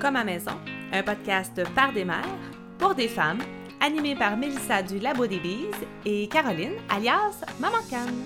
[0.00, 0.52] Comme à maison,
[0.92, 2.24] un podcast par des mères,
[2.78, 3.40] pour des femmes,
[3.80, 5.74] animé par Mélissa du Labo des Bises
[6.04, 8.24] et Caroline, alias Maman Canne.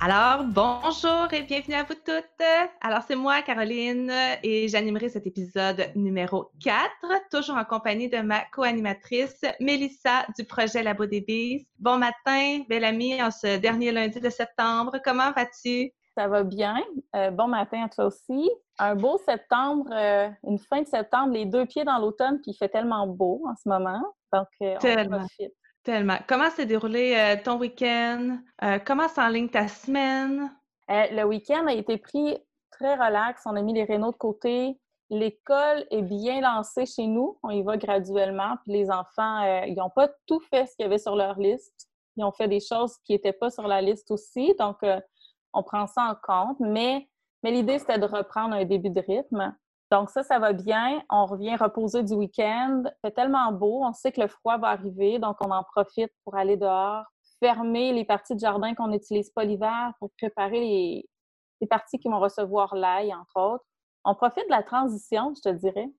[0.00, 2.46] Alors, bonjour et bienvenue à vous toutes.
[2.80, 4.12] Alors, c'est moi, Caroline,
[4.42, 6.90] et j'animerai cet épisode numéro 4,
[7.30, 11.66] toujours en compagnie de ma co-animatrice, Mélissa du projet Labo des Bises.
[11.78, 14.98] Bon matin, belle amie, en ce dernier lundi de septembre.
[15.04, 15.92] Comment vas-tu?
[16.20, 16.76] Ça va bien.
[17.16, 18.50] Euh, bon matin à toi aussi.
[18.78, 22.54] Un beau septembre, euh, une fin de septembre, les deux pieds dans l'automne, puis il
[22.54, 24.02] fait tellement beau en ce moment.
[24.30, 25.54] Donc, euh, on profite.
[25.82, 26.18] Tellement.
[26.28, 28.36] Comment s'est déroulé ton week-end?
[28.84, 30.54] comment s'enligne ta semaine?
[30.90, 32.36] le week-end a été pris
[32.70, 33.40] très relax.
[33.46, 34.78] On a mis les rénaux de côté.
[35.08, 37.38] L'école est bien lancée chez nous.
[37.42, 38.56] On y va graduellement.
[38.62, 41.88] Puis les enfants, ils n'ont pas tout fait ce qu'il y avait sur leur liste.
[42.18, 44.54] Ils ont fait des choses qui n'étaient pas sur la liste aussi.
[44.58, 44.76] Donc,
[45.52, 47.08] on prend ça en compte, mais,
[47.42, 49.54] mais l'idée, c'était de reprendre un début de rythme.
[49.90, 51.02] Donc ça, ça va bien.
[51.10, 52.84] On revient reposer du week-end.
[53.02, 53.82] C'est tellement beau.
[53.82, 57.04] On sait que le froid va arriver, donc on en profite pour aller dehors,
[57.40, 61.08] fermer les parties de jardin qu'on n'utilise pas l'hiver pour préparer les,
[61.60, 63.64] les parties qui vont recevoir l'ail, entre autres.
[64.04, 65.90] On profite de la transition, je te dirais.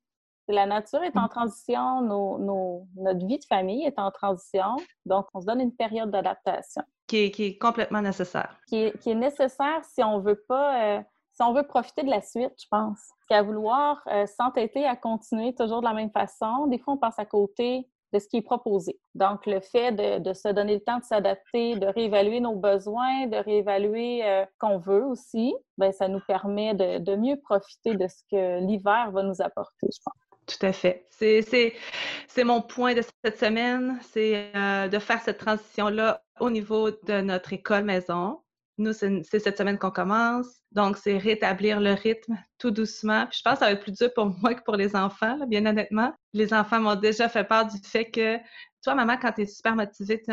[0.51, 5.45] La nature est en transition, notre vie de famille est en transition, donc on se
[5.45, 6.83] donne une période d'adaptation.
[7.07, 8.57] Qui est, complètement nécessaire.
[8.67, 11.01] Qui est, nécessaire si on veut pas, euh,
[11.33, 12.99] si on veut profiter de la suite, je pense.
[13.27, 17.19] Qu'à vouloir euh, s'entêter à continuer toujours de la même façon, des fois on passe
[17.19, 18.99] à côté de ce qui est proposé.
[19.15, 23.37] Donc, le fait de, se donner le temps de s'adapter, de réévaluer nos besoins, de
[23.37, 28.23] réévaluer euh, qu'on veut aussi, bien, ça nous permet de, de mieux profiter de ce
[28.29, 30.30] que l'hiver va nous apporter, je pense.
[30.59, 31.07] Tout à fait.
[32.27, 37.21] C'est mon point de cette semaine, c'est euh, de faire cette transition-là au niveau de
[37.21, 38.41] notre école maison.
[38.77, 40.47] Nous, c'est cette semaine qu'on commence.
[40.71, 43.27] Donc, c'est rétablir le rythme tout doucement.
[43.31, 45.65] Je pense que ça va être plus dur pour moi que pour les enfants, bien
[45.65, 46.13] honnêtement.
[46.33, 48.37] Les enfants m'ont déjà fait part du fait que,
[48.83, 50.23] toi, maman, quand tu es super motivée,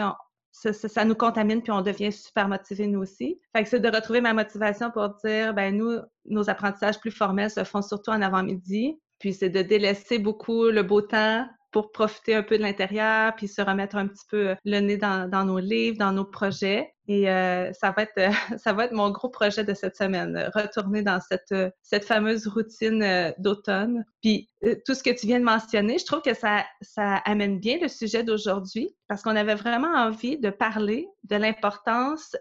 [0.53, 3.38] ça, nous contamine puis on devient super motivé nous aussi.
[3.54, 7.50] Fait que c'est de retrouver ma motivation pour dire, ben nous, nos apprentissages plus formels
[7.50, 8.98] se font surtout en avant-midi.
[9.18, 13.48] Puis c'est de délaisser beaucoup le beau temps pour profiter un peu de l'intérieur, puis
[13.48, 16.92] se remettre un petit peu le nez dans, nos livres, dans nos projets.
[17.06, 18.18] Et euh, ça va être
[18.58, 23.02] ça va être mon gros projet de cette semaine, retourner dans cette cette fameuse routine
[23.02, 24.04] euh, d'automne.
[24.22, 27.58] Puis euh, tout ce que tu viens de mentionner, je trouve que ça ça amène
[27.58, 32.36] bien le sujet d'aujourd'hui parce qu'on avait vraiment envie de parler de l'importance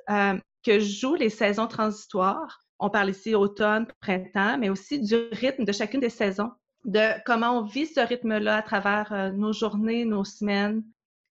[0.65, 2.59] que jouent les saisons transitoires.
[2.79, 6.51] On parle ici automne, printemps, mais aussi du rythme de chacune des saisons
[6.88, 10.84] de comment on vit ce rythme-là à travers euh, nos journées, nos semaines.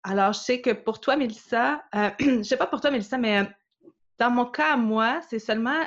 [0.03, 3.39] Alors, je sais que pour toi, Mélissa, euh, je sais pas pour toi, Mélissa, mais
[3.39, 3.43] euh,
[4.19, 5.81] dans mon cas, moi, c'est seulement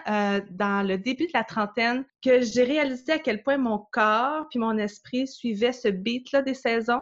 [0.50, 4.58] dans le début de la trentaine que j'ai réalisé à quel point mon corps puis
[4.58, 7.00] mon esprit suivaient ce beat-là des saisons.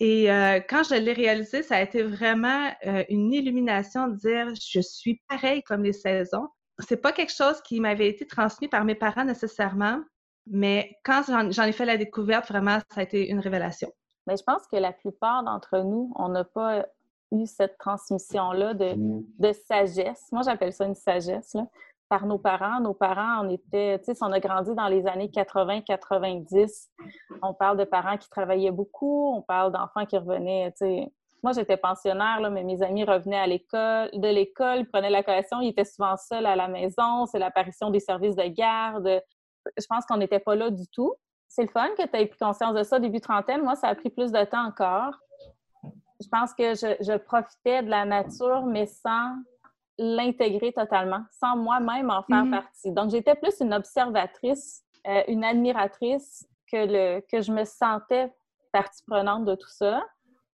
[0.00, 0.28] Et
[0.70, 2.72] quand je l'ai réalisé, ça a été vraiment
[3.10, 6.48] une illumination de dire je suis pareil comme les saisons.
[6.78, 10.00] C'est pas quelque chose qui m'avait été transmis par mes parents nécessairement,
[10.46, 13.90] mais quand j'en ai fait la découverte, vraiment, ça a été une révélation.
[14.26, 16.86] Mais je pense que la plupart d'entre nous, on n'a pas
[17.32, 20.28] eu cette transmission-là de, sagesse.
[20.32, 21.56] Moi, j'appelle ça une sagesse.
[22.08, 22.78] Par nos parents.
[22.80, 26.88] Nos parents, on était, tu sais, on a grandi dans les années 80-90.
[27.40, 30.74] On parle de parents qui travaillaient beaucoup, on parle d'enfants qui revenaient.
[31.42, 35.70] Moi, j'étais pensionnaire, mais mes amis revenaient à l'école, de l'école, prenaient la collation, ils
[35.70, 37.24] étaient souvent seuls à la maison.
[37.24, 39.22] C'est l'apparition des services de garde
[39.78, 41.14] je pense qu'on n'était pas là du tout.
[41.48, 43.62] C'est le fun que tu aies pris conscience de ça début trentaine.
[43.62, 45.14] Moi, ça a pris plus de temps encore.
[45.84, 49.34] Je pense que je, profitais de la nature, mais sans
[49.98, 52.50] l'intégrer totalement, sans moi-même en faire mm-hmm.
[52.50, 52.92] partie.
[52.92, 58.32] Donc, j'étais plus une observatrice, euh, une admiratrice que, le, que je me sentais
[58.72, 60.02] partie prenante de tout ça.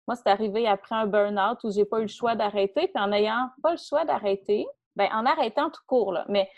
[0.08, 2.88] Moi, c'est arrivé après un burn-out où j'ai pas eu le choix d'arrêter.
[2.88, 4.66] Puis en n'ayant pas le choix d'arrêter,
[4.98, 6.50] ben, en arrêtant tout court, là, mais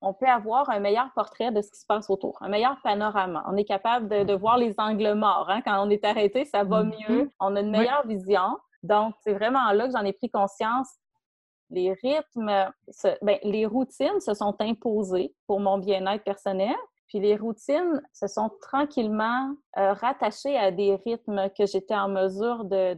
[0.00, 3.44] on peut avoir un meilleur portrait de ce qui se passe autour, un meilleur panorama.
[3.48, 5.50] On est capable de, voir les angles morts.
[5.50, 5.60] Hein.
[5.62, 7.08] Quand on est arrêté, ça va mm-hmm.
[7.10, 7.30] mieux.
[7.40, 8.56] On a une meilleure vision.
[8.84, 10.88] Donc, c'est vraiment là que j'en ai pris conscience.
[11.70, 12.70] Les rythmes,
[13.22, 16.76] ben, les routines se sont imposées pour mon bien-être personnel.
[17.10, 22.64] Puis les routines se sont tranquillement euh, rattachées à des rythmes que j'étais en mesure
[22.64, 22.96] de,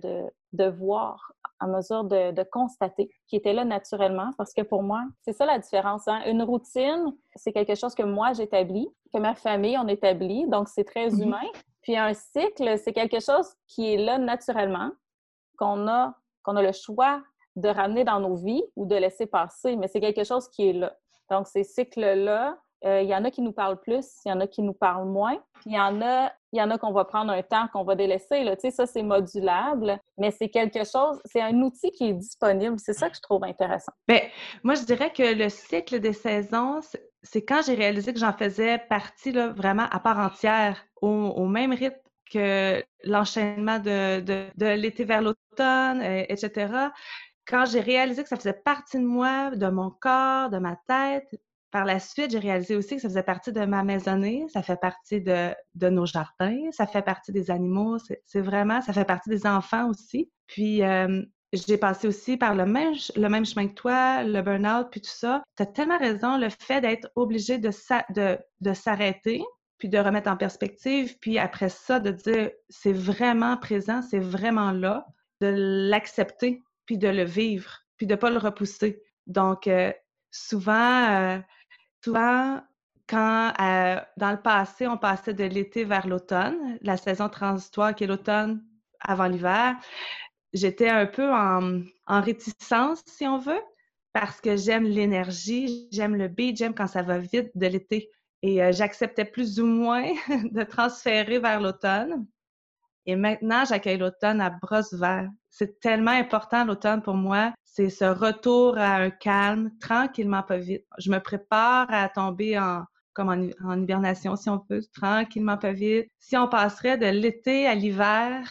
[0.52, 1.32] de voir
[1.62, 5.58] en mesure de, constater, qui était là naturellement, parce que pour moi, c'est ça la
[5.58, 6.08] différence.
[6.08, 6.20] Hein.
[6.26, 10.84] Une routine, c'est quelque chose que moi j'établis, que ma famille on établit, donc c'est
[10.84, 11.22] très mhm.
[11.22, 11.46] humain.
[11.82, 14.90] Puis un cycle, c'est quelque chose qui est là naturellement,
[15.56, 17.22] qu'on a, qu'on a le choix
[17.54, 20.72] de ramener dans nos vies ou de laisser passer, mais c'est quelque chose qui est
[20.72, 20.96] là.
[21.30, 24.40] Donc ces cycles-là, Euh, il y en a qui nous parlent plus, il y en
[24.40, 25.36] a qui nous parlent moins.
[25.60, 27.94] Puis il y en a, il y a qu'on va prendre un temps, qu'on va
[27.94, 28.42] délaisser.
[28.42, 28.56] Là.
[28.70, 32.76] Ça, c'est modulable, mais c'est quelque chose, c'est un outil qui est disponible.
[32.78, 33.92] C'est ça que je trouve intéressant.
[34.08, 34.20] Bien,
[34.64, 36.80] moi, je dirais que le cycle des saisons,
[37.22, 41.72] c'est quand j'ai réalisé que j'en faisais partie là, vraiment à part entière, au, même
[41.72, 41.96] rythme
[42.32, 46.90] que l'enchaînement de, de, l'été vers l'automne, etc.
[47.46, 51.28] Quand j'ai réalisé que ça faisait partie de moi, de mon corps, de ma tête,
[51.72, 54.80] par la suite, j'ai réalisé aussi que ça faisait partie de ma maisonnée, ça fait
[54.80, 59.30] partie de, de nos jardins, ça fait partie des animaux, c'est vraiment, ça fait partie
[59.30, 60.30] des enfants aussi.
[60.46, 61.22] Puis, euh,
[61.52, 65.10] j'ai passé aussi par le même, le même chemin que toi, le burn-out, puis tout
[65.10, 65.42] ça.
[65.56, 67.70] Tu tellement raison, le fait d'être obligé de,
[68.14, 69.42] de, de s'arrêter,
[69.78, 74.72] puis de remettre en perspective, puis après ça, de dire c'est vraiment présent, c'est vraiment
[74.72, 75.06] là,
[75.40, 75.52] de
[75.88, 79.02] l'accepter, puis de le vivre, puis de ne pas le repousser.
[79.26, 79.92] Donc, euh,
[80.30, 81.38] souvent, euh,
[82.04, 82.60] Souvent,
[83.08, 88.04] quand euh, dans le passé, on passait de l'été vers l'automne, la saison transitoire qui
[88.04, 88.64] est l'automne
[89.00, 89.76] avant l'hiver,
[90.52, 93.60] j'étais un peu en, réticence, si on veut,
[94.12, 98.10] parce que j'aime l'énergie, j'aime le beat, j'aime quand ça va vite de l'été.
[98.42, 100.04] Et euh, j'acceptais plus ou moins
[100.50, 102.26] de transférer vers l'automne.
[103.06, 105.28] Et maintenant, j'accueille l'automne à brosse vert.
[105.50, 107.52] C'est tellement important l'automne pour moi.
[107.64, 110.84] C'est ce retour à un calme, tranquillement, pas vite.
[110.98, 116.06] Je me prépare à tomber en, comme en, hibernation, si on peut, tranquillement, pas vite.
[116.18, 118.48] Si on passerait de l'été à l'hiver,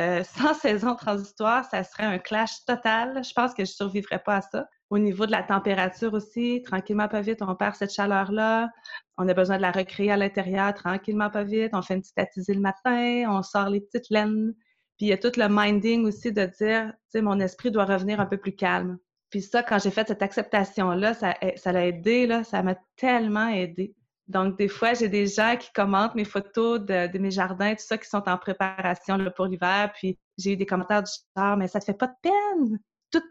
[0.00, 3.22] euh, sans saison transitoire, ça serait un clash total.
[3.24, 4.66] Je pense que je survivrais pas à ça.
[4.90, 8.70] Au niveau de la température aussi, tranquillement, pas vite, on perd cette chaleur-là.
[9.16, 11.70] On a besoin de la recréer à l'intérieur, tranquillement, pas vite.
[11.72, 14.54] On fait une petite attisée le matin, on sort les petites laines.
[14.96, 17.86] Puis il y a tout le minding aussi de dire, tu sais, mon esprit doit
[17.86, 18.98] revenir un peu plus calme.
[19.30, 23.48] Puis ça, quand j'ai fait cette acceptation-là, ça, ça l'a aidé, là, ça m'a tellement
[23.48, 23.94] aidé.
[24.28, 27.98] Donc, des fois, j'ai des gens qui commentent mes photos de, mes jardins, tout ça,
[27.98, 29.92] qui sont en préparation là, pour l'hiver.
[29.94, 32.78] Puis j'ai eu des commentaires du genre, mais ça te fait pas de peine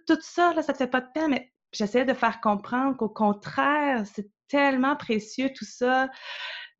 [0.07, 3.09] tout, ça, là, ça te fait pas de peine, mais j'essaie de faire comprendre qu'au
[3.09, 6.09] contraire, c'est tellement précieux tout ça.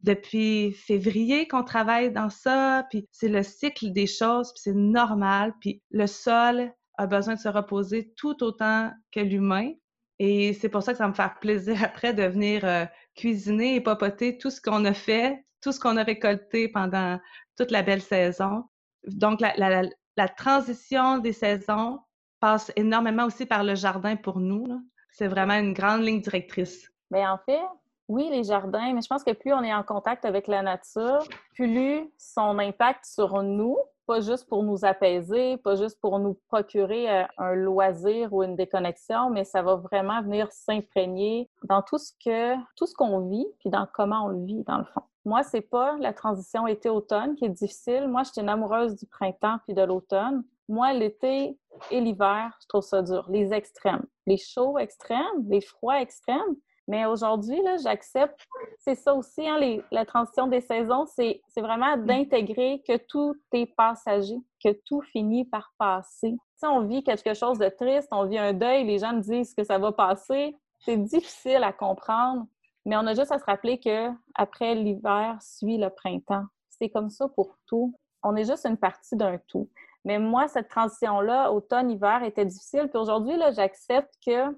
[0.01, 5.53] Depuis février qu'on travaille dans ça, puis c'est le cycle des choses, puis c'est normal,
[5.61, 9.71] puis le sol a besoin de se reposer tout autant que l'humain.
[10.19, 12.85] Et c'est pour ça que ça me fait plaisir après de venir euh,
[13.15, 17.19] cuisiner et papoter tout ce qu'on a fait, tout ce qu'on a récolté pendant
[17.57, 18.65] toute la belle saison.
[19.07, 19.83] Donc, la,
[20.17, 21.99] la transition des saisons,
[22.43, 24.65] passe énormément aussi par le jardin pour nous.
[25.11, 26.91] C'est vraiment une grande ligne directrice.
[27.09, 27.61] Bien, en fait,
[28.09, 31.23] oui, les jardins, mais je pense que plus on est en contact avec la nature,
[31.55, 37.09] plus son impact sur nous, pas juste pour nous apaiser, pas juste pour nous procurer
[37.09, 42.11] euh, un loisir ou une déconnexion, mais ça va vraiment venir s'imprégner dans tout ce
[42.25, 45.03] que tout ce qu'on vit, puis dans comment on le vit dans le fond.
[45.23, 48.09] Moi, c'est pas la transition été-automne qui est difficile.
[48.09, 50.43] Moi, je suis une amoureuse du printemps puis de l'automne.
[50.67, 51.57] Moi, l'été
[51.91, 53.25] et l'hiver, je trouve ça dur.
[53.29, 54.05] Les extrêmes.
[54.25, 56.55] Les chauds extrêmes, les froids extrêmes.
[56.87, 58.45] Mais aujourd'hui, j'accepte.
[58.79, 59.57] C'est ça aussi, hein,
[59.91, 65.73] la transition des saisons, c'est vraiment d'intégrer que tout est passager, que tout finit par
[65.77, 66.35] passer.
[66.57, 69.53] Si on vit quelque chose de triste, on vit un deuil, les gens me disent
[69.53, 70.57] que ça va passer.
[70.79, 72.45] C'est difficile à comprendre,
[72.85, 76.45] mais on a juste à se rappeler que après l'hiver suit le printemps.
[76.69, 77.93] C'est comme ça pour tout.
[78.23, 79.69] On est juste une partie d'un tout.
[80.05, 82.89] Mais moi, cette transition-là, automne-hiver, était difficile.
[82.89, 84.53] Puis aujourd'hui, j'accepte que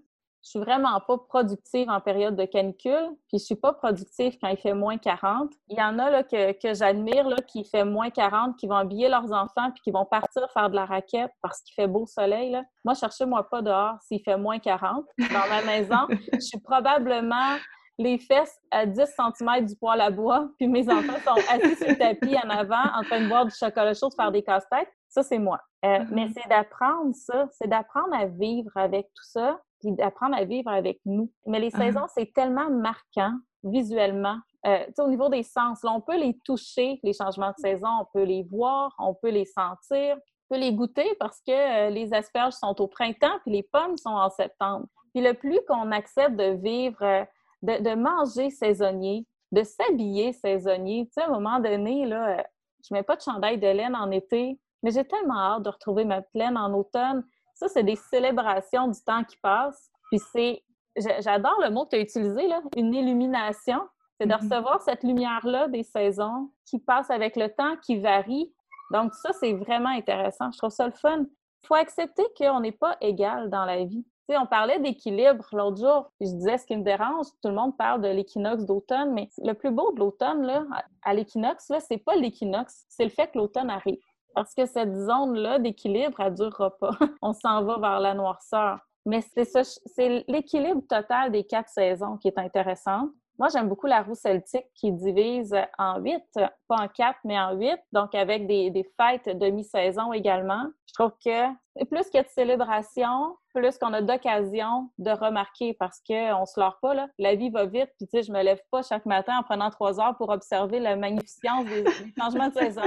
[0.45, 4.47] je suis vraiment pas productive en période de canicule, puis je suis pas productive quand
[4.47, 5.51] il fait moins 40.
[5.69, 9.09] Il y en a là, que, que j'admire qui fait moins 40, qui vont habiller
[9.09, 12.51] leurs enfants puis qui vont partir faire de la raquette parce qu'il fait beau soleil.
[12.51, 12.63] Là.
[12.83, 15.05] Moi, cherchez-moi pas dehors s'il fait moins 40.
[15.17, 17.55] Dans ma maison, je suis probablement
[17.97, 21.87] les fesses à 10 cm du poêle à bois, puis mes enfants sont assis sur
[21.87, 24.89] le tapis en avant en train de boire du chocolat chaud, de faire des casse-têtes.
[25.09, 25.61] Ça, c'est moi.
[25.85, 26.07] Euh, mm-hmm.
[26.11, 30.69] Mais c'est d'apprendre ça, c'est d'apprendre à vivre avec tout ça, puis d'apprendre à vivre
[30.69, 31.31] avec nous.
[31.45, 32.13] Mais les saisons, mm-hmm.
[32.13, 33.33] c'est tellement marquant
[33.63, 34.37] visuellement.
[34.65, 38.05] Euh, au niveau des sens, là, on peut les toucher, les changements de saison, on
[38.13, 42.13] peut les voir, on peut les sentir, on peut les goûter parce que euh, les
[42.13, 44.87] asperges sont au printemps, puis les pommes sont en septembre.
[45.13, 47.23] Puis le plus qu'on accepte de vivre, euh,
[47.65, 52.45] de, de, manger saisonnier, de s'habiller saisonnier, tu sais, à un moment donné, là,
[52.87, 56.05] je mets pas de chandail de laine en été, mais j'ai tellement hâte de retrouver
[56.05, 57.25] ma plaine en automne.
[57.55, 59.89] Ça, c'est des célébrations du temps qui passe.
[60.11, 60.63] Puis c'est,
[60.95, 63.81] j'adore le mot que tu as utilisé, là, une illumination.
[64.19, 64.37] C'est de mm-hmm.
[64.37, 68.53] recevoir cette lumière-là des saisons qui passe avec le temps, qui varie.
[68.91, 70.51] Donc, ça, c'est vraiment intéressant.
[70.51, 71.25] Je trouve ça le fun.
[71.63, 74.05] Il faut accepter qu'on n'est pas égal dans la vie.
[74.29, 76.11] On parlait d'équilibre l'autre jour.
[76.19, 79.53] je disais, ce qui me dérange, tout le monde parle de l'équinoxe d'automne, mais le
[79.53, 80.65] plus beau de l'automne, là,
[81.03, 83.99] à l'équinoxe, là, c'est pas l'équinoxe, c'est le fait que l'automne arrive.
[84.33, 86.91] Parce que cette zone-là d'équilibre, elle durera pas.
[87.21, 88.79] on s'en va vers la noirceur.
[89.05, 89.45] Mais c'est
[89.85, 93.09] c'est l'équilibre total des quatre saisons qui est intéressant.
[93.37, 96.23] Moi, j'aime beaucoup la roue celtique qui divise en huit,
[96.67, 100.63] pas en quatre, mais en huit, donc avec des, des fêtes de mi-saison également.
[100.87, 101.49] Je trouve que
[101.83, 106.45] plus qu'il y a de célébration, plus qu'on a d'occasion de remarquer parce qu'on ne
[106.45, 107.09] se leurre pas, là.
[107.19, 109.69] la vie va vite, puis tu sais, je me lève pas chaque matin en prenant
[109.69, 111.83] trois heures pour observer la magnificence des,
[112.17, 112.81] changements de saison.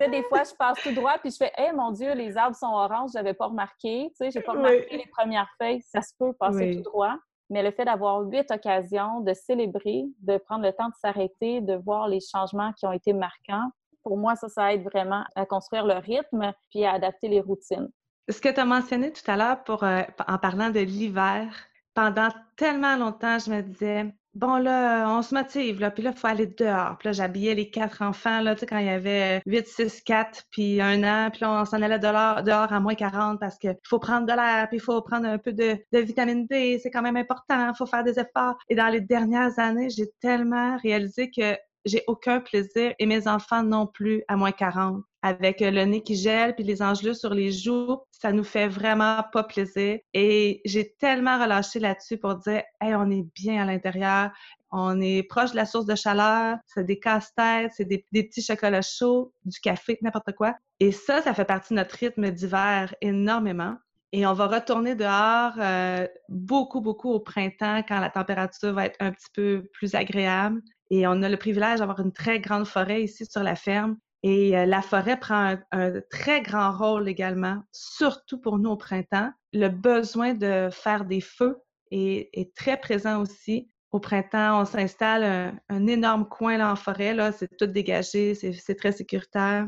[0.00, 2.72] des fois, je passe tout droit, puis je fais «Hey, mon Dieu, les arbres sont
[2.72, 6.14] oranges, je n'avais pas remarqué.» Tu sais, j'ai pas remarqué les premières feuilles, ça se
[6.18, 7.16] peut passer tout droit
[7.50, 11.74] mais le fait d'avoir huit occasions de célébrer, de prendre le temps de s'arrêter, de
[11.74, 13.70] voir les changements qui ont été marquants,
[14.02, 17.90] pour moi, ça, ça aide vraiment à construire le rythme puis à adapter les routines.
[18.28, 21.52] Ce que tu as mentionné tout à l'heure pour, euh, en parlant de l'hiver,
[21.94, 26.18] pendant tellement longtemps, je me disais, bon, là, on se motive, là, puis là, il
[26.18, 26.96] faut aller dehors.
[26.98, 30.02] Puis là, j'habillais les quatre enfants, là, tu sais, quand il y avait 8, 6,
[30.02, 33.76] 4, puis un an, puis là, on s'en allait dehors, à moins 40 parce qu'il
[33.84, 36.90] faut prendre de l'air, puis il faut prendre un peu de, de vitamine D, c'est
[36.90, 38.56] quand même important, il faut faire des efforts.
[38.68, 43.62] Et dans les dernières années, j'ai tellement réalisé que j'ai aucun plaisir et mes enfants
[43.62, 45.02] non plus à moins 40.
[45.22, 49.22] Avec le nez qui gèle puis les engelures sur les joues, ça nous fait vraiment
[49.32, 49.98] pas plaisir.
[50.14, 54.30] Et j'ai tellement relâché là-dessus pour dire, hey, on est bien à l'intérieur,
[54.72, 58.82] on est proche de la source de chaleur, c'est des casse-têtes, c'est des, petits chocolats
[58.82, 60.54] chauds, du café, n'importe quoi.
[60.78, 63.76] Et ça, ça fait partie de notre rythme d'hiver énormément.
[64.12, 68.96] Et on va retourner dehors euh, beaucoup, beaucoup au printemps quand la température va être
[69.00, 70.60] un petit peu plus agréable.
[70.90, 73.96] Et on a le privilège d'avoir une très grande forêt ici sur la ferme.
[74.24, 79.30] Et euh, la forêt prend un, très grand rôle également, surtout pour nous au printemps.
[79.52, 81.58] Le besoin de faire des feux
[81.92, 83.68] est, très présent aussi.
[83.92, 88.74] Au printemps, on s'installe un, énorme coin là en forêt, là, c'est tout dégagé, c'est
[88.74, 89.66] très sécuritaire.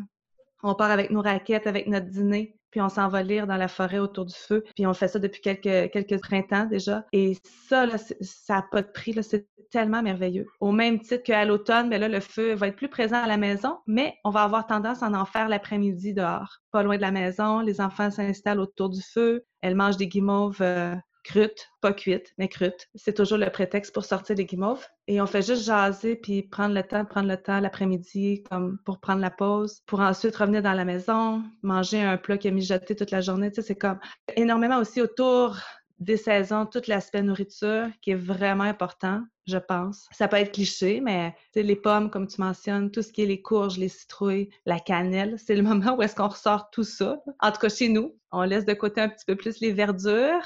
[0.62, 3.68] On part avec nos raquettes, avec notre dîner puis on s'en va lire dans la
[3.68, 4.64] forêt autour du feu.
[4.74, 7.04] Puis on fait ça depuis quelques, quelques printemps déjà.
[7.12, 7.36] Et
[7.68, 9.14] ça, là, ça n'a pas de prix.
[9.22, 10.46] C'est tellement merveilleux.
[10.58, 13.26] Au même titre qu'à l'automne, mais ben là, le feu va être plus présent à
[13.26, 16.56] la maison, mais on va avoir tendance à en faire l'après-midi dehors.
[16.72, 19.44] Pas loin de la maison, les enfants s'installent autour du feu.
[19.60, 22.88] Elles mangent des guimauves euh, crute, pas cuite, mais crute.
[22.94, 24.86] C'est toujours le prétexte pour sortir des guimauves.
[25.06, 29.00] Et on fait juste jaser puis prendre le temps, prendre le temps l'après-midi comme pour
[29.00, 32.94] prendre la pause, pour ensuite revenir dans la maison, manger un plat qui a mijoté
[32.94, 33.50] toute la journée.
[33.50, 33.98] Tu sais, c'est comme
[34.36, 35.58] énormément aussi autour
[36.02, 40.06] des saisons, tout l'aspect nourriture qui est vraiment important, je pense.
[40.10, 43.40] Ça peut être cliché, mais les pommes, comme tu mentionnes, tout ce qui est les
[43.40, 47.22] courges, les citrouilles, la cannelle, c'est le moment où est-ce qu'on ressort tout ça.
[47.40, 50.42] En tout cas, chez nous, on laisse de côté un petit peu plus les verdures,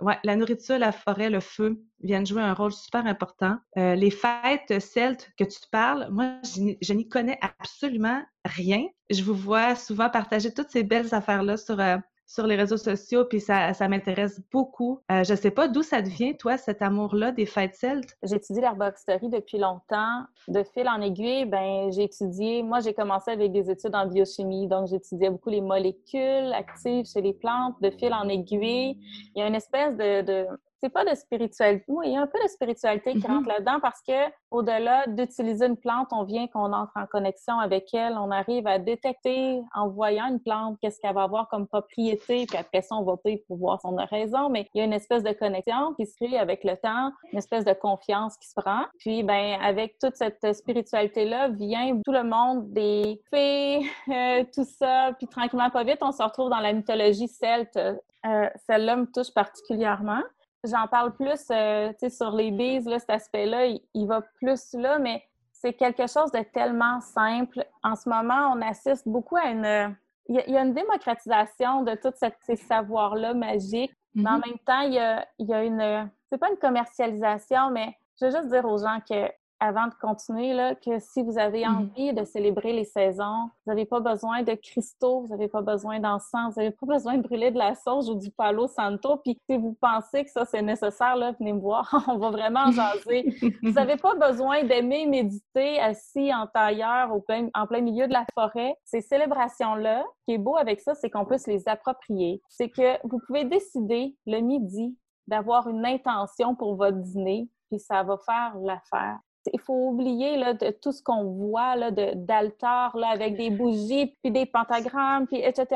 [0.00, 3.58] Ouais, la nourriture, la forêt, le feu viennent jouer un rôle super important.
[3.78, 8.84] Euh, les fêtes celtes que tu parles, moi, je n'y connais absolument rien.
[9.08, 13.24] Je vous vois souvent partager toutes ces belles affaires-là sur, euh, sur les réseaux sociaux,
[13.24, 15.00] puis ça, ça m'intéresse beaucoup.
[15.10, 18.16] Euh, je sais pas d'où ça devient, toi, cet amour-là des fêtes celtes.
[18.22, 20.24] J'étudie l'herboristerie depuis longtemps.
[20.48, 24.68] De fil en aiguille, ben j'ai étudié, moi j'ai commencé avec des études en biochimie,
[24.68, 27.74] donc j'étudiais beaucoup les molécules actives chez les plantes.
[27.80, 28.98] De fil en aiguille,
[29.34, 30.46] il y a une espèce de
[30.80, 31.84] c'est pas de spiritualité.
[31.88, 33.48] Oui, il y a un peu de spiritualité qui rentre mm-hmm.
[33.48, 34.12] là-dedans parce que
[34.50, 38.78] au-delà d'utiliser une plante, on vient qu'on entre en connexion avec elle, on arrive à
[38.78, 43.02] détecter en voyant une plante qu'est-ce qu'elle va avoir comme propriété, puis après ça on
[43.02, 45.94] va pour voir si on a raison, mais il y a une espèce de connexion
[45.94, 48.84] qui se crée avec le temps, une espèce de confiance qui se prend.
[48.98, 54.64] Puis ben avec toute cette spiritualité là vient tout le monde des fées, euh, tout
[54.64, 57.76] ça, puis tranquillement pas vite on se retrouve dans la mythologie celte.
[57.76, 60.22] Euh, celle-là me touche particulièrement
[60.66, 65.72] j'en parle plus euh, sur les bises, cet aspect-là, il, va plus là, mais c'est
[65.72, 67.66] quelque chose de tellement simple.
[67.82, 69.96] En ce moment, on assiste beaucoup à une.
[70.28, 74.46] Il y a, une démocratisation de tous ces savoirs-là magiques, mais en mm-hmm.
[74.46, 76.10] même temps, il y a, il y a une.
[76.28, 80.52] C'est pas une commercialisation, mais je veux juste dire aux gens que avant de continuer,
[80.52, 81.76] là, que si vous avez mm-hmm.
[81.76, 85.98] envie de célébrer les saisons, vous n'avez pas besoin de cristaux, vous n'avez pas besoin
[85.98, 89.16] d'encens, vous n'avez pas besoin de brûler de la sauge ou du palo santo.
[89.18, 92.64] Puis si vous pensez que ça, c'est nécessaire, là, venez me voir, on va vraiment
[92.66, 93.34] en jaser.
[93.62, 98.12] vous n'avez pas besoin d'aimer méditer assis en tailleur au plein, en plein milieu de
[98.12, 98.76] la forêt.
[98.84, 102.42] Ces célébrations-là, ce qui est beau avec ça, c'est qu'on peut se les approprier.
[102.48, 104.96] C'est que vous pouvez décider le midi
[105.26, 109.18] d'avoir une intention pour votre dîner, puis ça va faire l'affaire
[109.52, 114.46] il faut oublier là, de tout ce qu'on voit d'altar avec des bougies, puis des
[114.46, 115.66] pentagrammes, puis etc.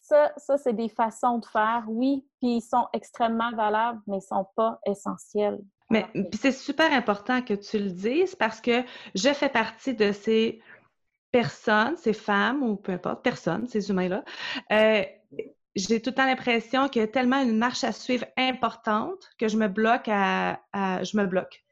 [0.00, 4.32] Ça, ça c'est des façons de faire, oui, puis ils sont extrêmement valables, mais ils
[4.32, 5.60] ne sont pas essentiels.
[5.90, 6.06] Mais
[6.40, 8.82] c'est super important que tu le dises parce que
[9.14, 10.60] je fais partie de ces
[11.30, 14.24] personnes, ces femmes ou peu importe, personnes, ces humains-là.
[14.70, 15.02] Euh,
[15.74, 19.48] j'ai tout le temps l'impression qu'il y a tellement une marche à suivre importante que
[19.48, 21.62] je me bloque à je me bloque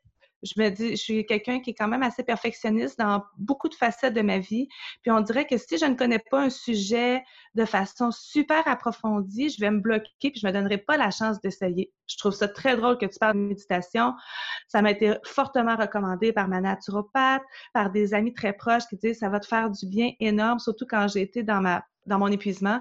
[0.42, 3.74] je me dis, je suis quelqu'un qui est quand même assez perfectionniste dans beaucoup de
[3.74, 4.68] facettes de ma vie.
[5.02, 7.22] Puis on dirait que si je ne connais pas un sujet
[7.54, 11.40] de façon super approfondie, je vais me bloquer puis je me donnerai pas la chance
[11.40, 11.92] d'essayer.
[12.06, 14.14] Je trouve ça très drôle que tu parles de méditation.
[14.68, 17.42] Ça m'a été fortement recommandé par ma naturopathe,
[17.74, 20.86] par des amis très proches qui disent ça va te faire du bien énorme, surtout
[20.88, 22.80] quand j'ai été dans ma dans mon épuisement.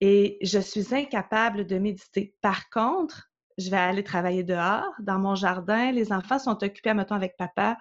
[0.00, 2.34] Et je suis incapable de méditer.
[2.42, 7.14] Par contre, je vais aller travailler dehors, dans mon jardin, les enfants sont occupés, mettons,
[7.14, 7.76] avec papa,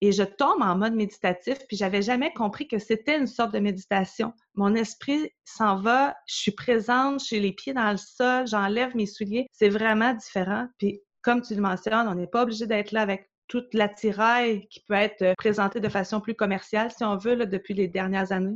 [0.00, 3.58] et je tombe en mode méditatif, puis j'avais jamais compris que c'était une sorte de
[3.58, 4.32] méditation.
[4.54, 9.06] Mon esprit s'en va, je suis présente, j'ai les pieds dans le sol, j'enlève mes
[9.06, 9.48] souliers.
[9.50, 10.68] C'est vraiment différent.
[10.78, 14.80] Puis, comme tu le mentionnes, on n'est pas obligé d'être là avec toute l'attirail qui
[14.86, 18.54] peut être euh, présentée de façon plus commerciale, si on veut, depuis les dernières années.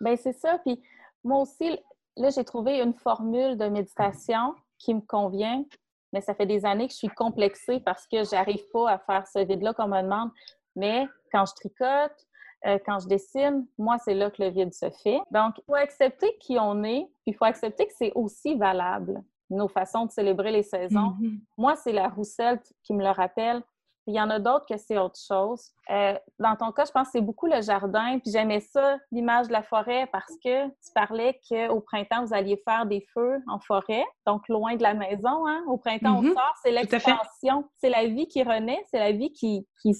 [0.00, 0.58] Bien, c'est ça.
[0.64, 0.80] Puis,
[1.22, 1.76] moi aussi,
[2.16, 5.64] là, j'ai trouvé une formule de méditation qui me convient,
[6.12, 9.28] mais ça fait des années que je suis complexée parce que j'arrive pas à faire
[9.28, 10.30] ce vide-là qu'on me demande.
[10.74, 12.26] Mais quand je tricote,
[12.66, 15.20] euh, quand je dessine, moi, c'est là que le vide se fait.
[15.30, 19.22] Donc, il faut accepter qui on est, puis il faut accepter que c'est aussi valable,
[19.48, 21.14] nos façons de célébrer les saisons.
[21.20, 21.40] Mm-hmm.
[21.56, 23.62] Moi, c'est la rousselle qui me le rappelle.
[24.10, 25.70] Il y en a d'autres que c'est autre chose.
[25.88, 28.18] Euh, dans ton cas, je pense que c'est beaucoup le jardin.
[28.18, 32.60] Puis j'aimais ça, l'image de la forêt, parce que tu parlais qu'au printemps, vous alliez
[32.64, 35.46] faire des feux en forêt, donc loin de la maison.
[35.46, 35.62] Hein?
[35.68, 36.34] Au printemps, on mm-hmm.
[36.34, 37.64] sort, c'est l'expansion.
[37.78, 39.92] C'est la vie qui renaît, c'est la vie qui, qui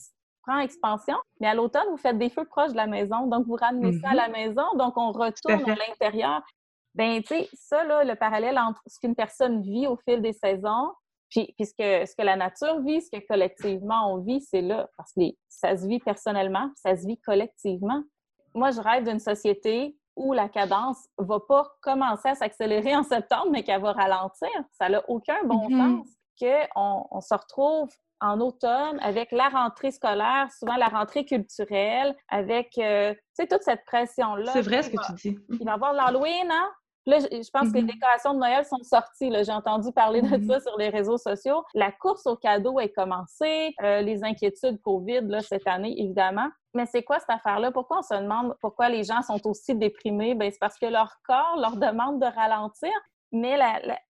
[0.42, 1.16] prend expansion.
[1.38, 3.28] Mais à l'automne, vous faites des feux proches de la maison.
[3.28, 4.32] Donc, vous ramenez ça à la mm-hmm.
[4.32, 4.64] maison.
[4.74, 6.42] Donc, on retourne à, l'intérieur.
[6.96, 10.32] Ben, tu sais, ça, là, le parallèle entre ce qu'une personne vit au fil des
[10.32, 10.90] saisons
[11.30, 14.88] puis, ce, que, la nature vit, ce que collectivement on vit, c'est là.
[14.96, 18.02] Parce que ça se vit personnellement, ça se vit collectivement.
[18.54, 23.04] Moi, je rêve d'une société où la cadence ne va pas commencer à s'accélérer en
[23.04, 24.48] septembre, mais qu'elle va ralentir.
[24.72, 25.98] Ça n'a aucun bon mm-hmm.
[25.98, 26.08] sens
[26.40, 27.90] qu'on on se retrouve
[28.20, 34.52] en automne avec la rentrée scolaire, souvent la rentrée culturelle, avec euh, toute cette pression-là.
[34.52, 35.38] C'est vrai ce que tu dis.
[35.48, 36.70] Il va y avoir l'Halloween, hein?
[37.06, 37.86] Là, je pense que les mm-hmm.
[37.86, 39.32] décorations de Noël sont sorties.
[39.44, 40.62] J'ai entendu parler de ça mm-hmm.
[40.62, 41.64] sur les réseaux sociaux.
[41.74, 43.74] La course aux cadeaux est commencée.
[43.82, 46.48] Euh, les inquiétudes COVID là, cette année, évidemment.
[46.74, 47.72] Mais c'est quoi cette affaire-là?
[47.72, 50.34] Pourquoi on se demande pourquoi les gens sont aussi déprimés?
[50.34, 52.92] Ben, c'est parce que leur corps leur demande de ralentir,
[53.32, 53.58] mais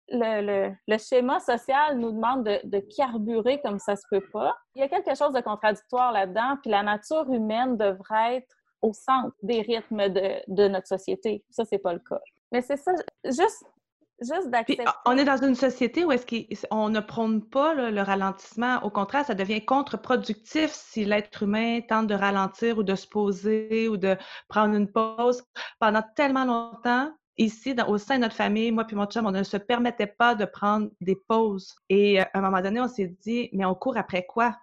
[0.08, 4.54] le, le, schéma social nous demande de, de, carburer comme ça se peut pas.
[4.74, 8.92] Il y a quelque chose de contradictoire là-dedans, puis la nature humaine devrait être au
[8.92, 11.44] centre des rythmes de, de notre société.
[11.50, 12.20] Ça, c'est pas le cas.
[12.52, 12.92] Mais c'est ça,
[13.24, 13.64] juste,
[14.20, 14.84] juste d'accepter.
[15.06, 18.78] On est dans une société où est-ce qu'on ne prône pas le ralentissement.
[18.84, 23.88] Au contraire, ça devient contre-productif si l'être humain tente de ralentir ou de se poser
[23.88, 24.16] ou de
[24.48, 25.42] prendre une pause.
[25.80, 29.42] Pendant tellement longtemps, ici, au sein de notre famille, moi puis mon chum, on ne
[29.42, 31.74] se permettait pas de prendre des pauses.
[31.88, 34.56] Et euh, à un moment donné, on s'est dit, mais on court après quoi?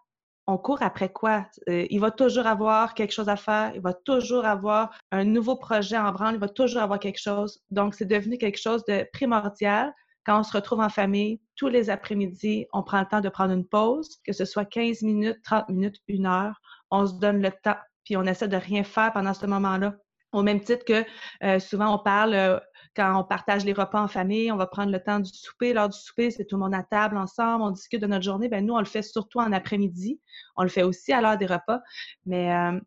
[0.50, 1.46] On court après quoi?
[1.70, 5.56] Euh, il va toujours avoir quelque chose à faire, il va toujours avoir un nouveau
[5.56, 7.62] projet en branle, il va toujours avoir quelque chose.
[7.70, 9.94] Donc, c'est devenu quelque chose de primordial.
[10.26, 13.54] Quand on se retrouve en famille, tous les après-midi, on prend le temps de prendre
[13.54, 16.60] une pause, que ce soit 15 minutes, 30 minutes, une heure.
[16.90, 19.94] On se donne le temps, puis on essaie de rien faire pendant ce moment-là.
[20.32, 21.06] Au même titre que
[21.44, 22.60] euh, souvent on parle euh,
[22.96, 25.74] quand on partage les repas en famille, on va prendre le temps du souper.
[25.74, 28.50] Lors du souper, c'est tout le monde à table ensemble, on discute de notre journée.
[28.50, 30.20] Ben nous, on le fait surtout en après-midi.
[30.56, 31.82] On le fait aussi à l'heure des repas,
[32.26, 32.80] mais euh,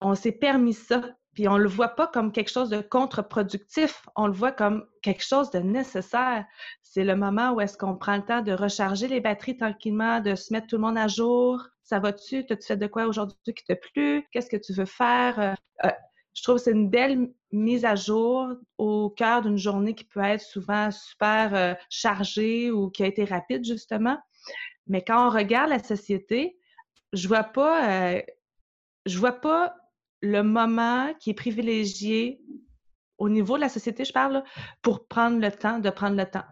[0.00, 1.02] on s'est permis ça.
[1.34, 5.24] Puis on le voit pas comme quelque chose de contre-productif, on le voit comme quelque
[5.24, 6.44] chose de nécessaire.
[6.82, 10.34] C'est le moment où est-ce qu'on prend le temps de recharger les batteries tranquillement, de
[10.34, 11.66] se mettre tout le monde à jour.
[11.84, 12.44] Ça va-tu?
[12.44, 14.26] T'as-tu fait de quoi aujourd'hui qui t'a plu?
[14.30, 15.40] Qu'est-ce que tu veux faire?
[15.40, 15.54] Euh,
[15.86, 15.90] euh,
[16.34, 20.20] je trouve que c'est une belle mise à jour au cœur d'une journée qui peut
[20.20, 24.18] être souvent super euh, chargée ou qui a été rapide, justement.
[24.86, 26.56] Mais quand on regarde la société,
[27.12, 28.22] je vois pas, euh,
[29.06, 29.76] je vois pas
[30.22, 32.40] le moment qui est privilégié
[33.18, 34.42] au niveau de la société, je parle,
[34.80, 36.44] pour prendre le temps de prendre le temps.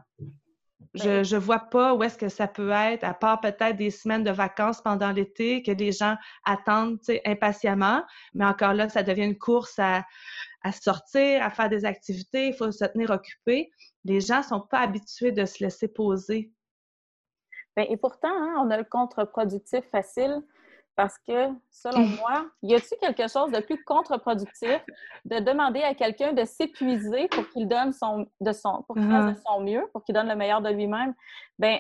[0.94, 4.24] Je ne vois pas où est-ce que ça peut être, à part peut-être des semaines
[4.24, 8.02] de vacances pendant l'été que les gens attendent impatiemment.
[8.34, 10.04] Mais encore là, ça devient une course à,
[10.72, 13.70] sortir, à faire des activités, il faut se tenir occupé.
[14.04, 16.52] Les gens ne sont pas habitués de se laisser poser.
[17.76, 20.42] Bien, et pourtant, hein, on a le contre-productif facile
[21.00, 24.84] parce que, selon moi, y a-t-il quelque chose de plus contre-productif
[25.24, 29.34] de demander à quelqu'un de s'épuiser pour qu'il donne son, de son, pour qu'il fasse
[29.34, 31.14] de son mieux, pour qu'il donne le meilleur de lui-même?
[31.58, 31.78] Ben,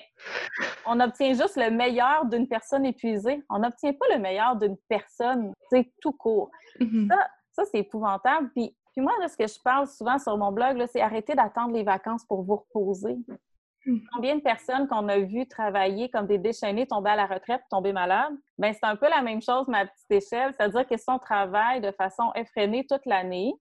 [0.86, 3.42] on obtient juste le meilleur d'une personne épuisée.
[3.50, 6.50] On n'obtient pas le meilleur d'une personne, c'est tout court.
[6.80, 7.08] Mm-hmm.
[7.08, 8.50] Ça, ça c'est épouvantable.
[8.54, 11.74] Puis, puis moi, de ce que je parle souvent sur mon blog, c'est arrêter d'attendre
[11.74, 13.18] les vacances pour vous reposer.
[14.12, 17.92] Combien de personnes qu'on a vues travailler comme des déchaînés, tomber à la retraite, tomber
[17.92, 18.32] malade?
[18.58, 20.54] Bien, c'est un peu la même chose, ma petite échelle.
[20.56, 23.52] C'est-à-dire que si on travaille de façon effrénée toute l'année,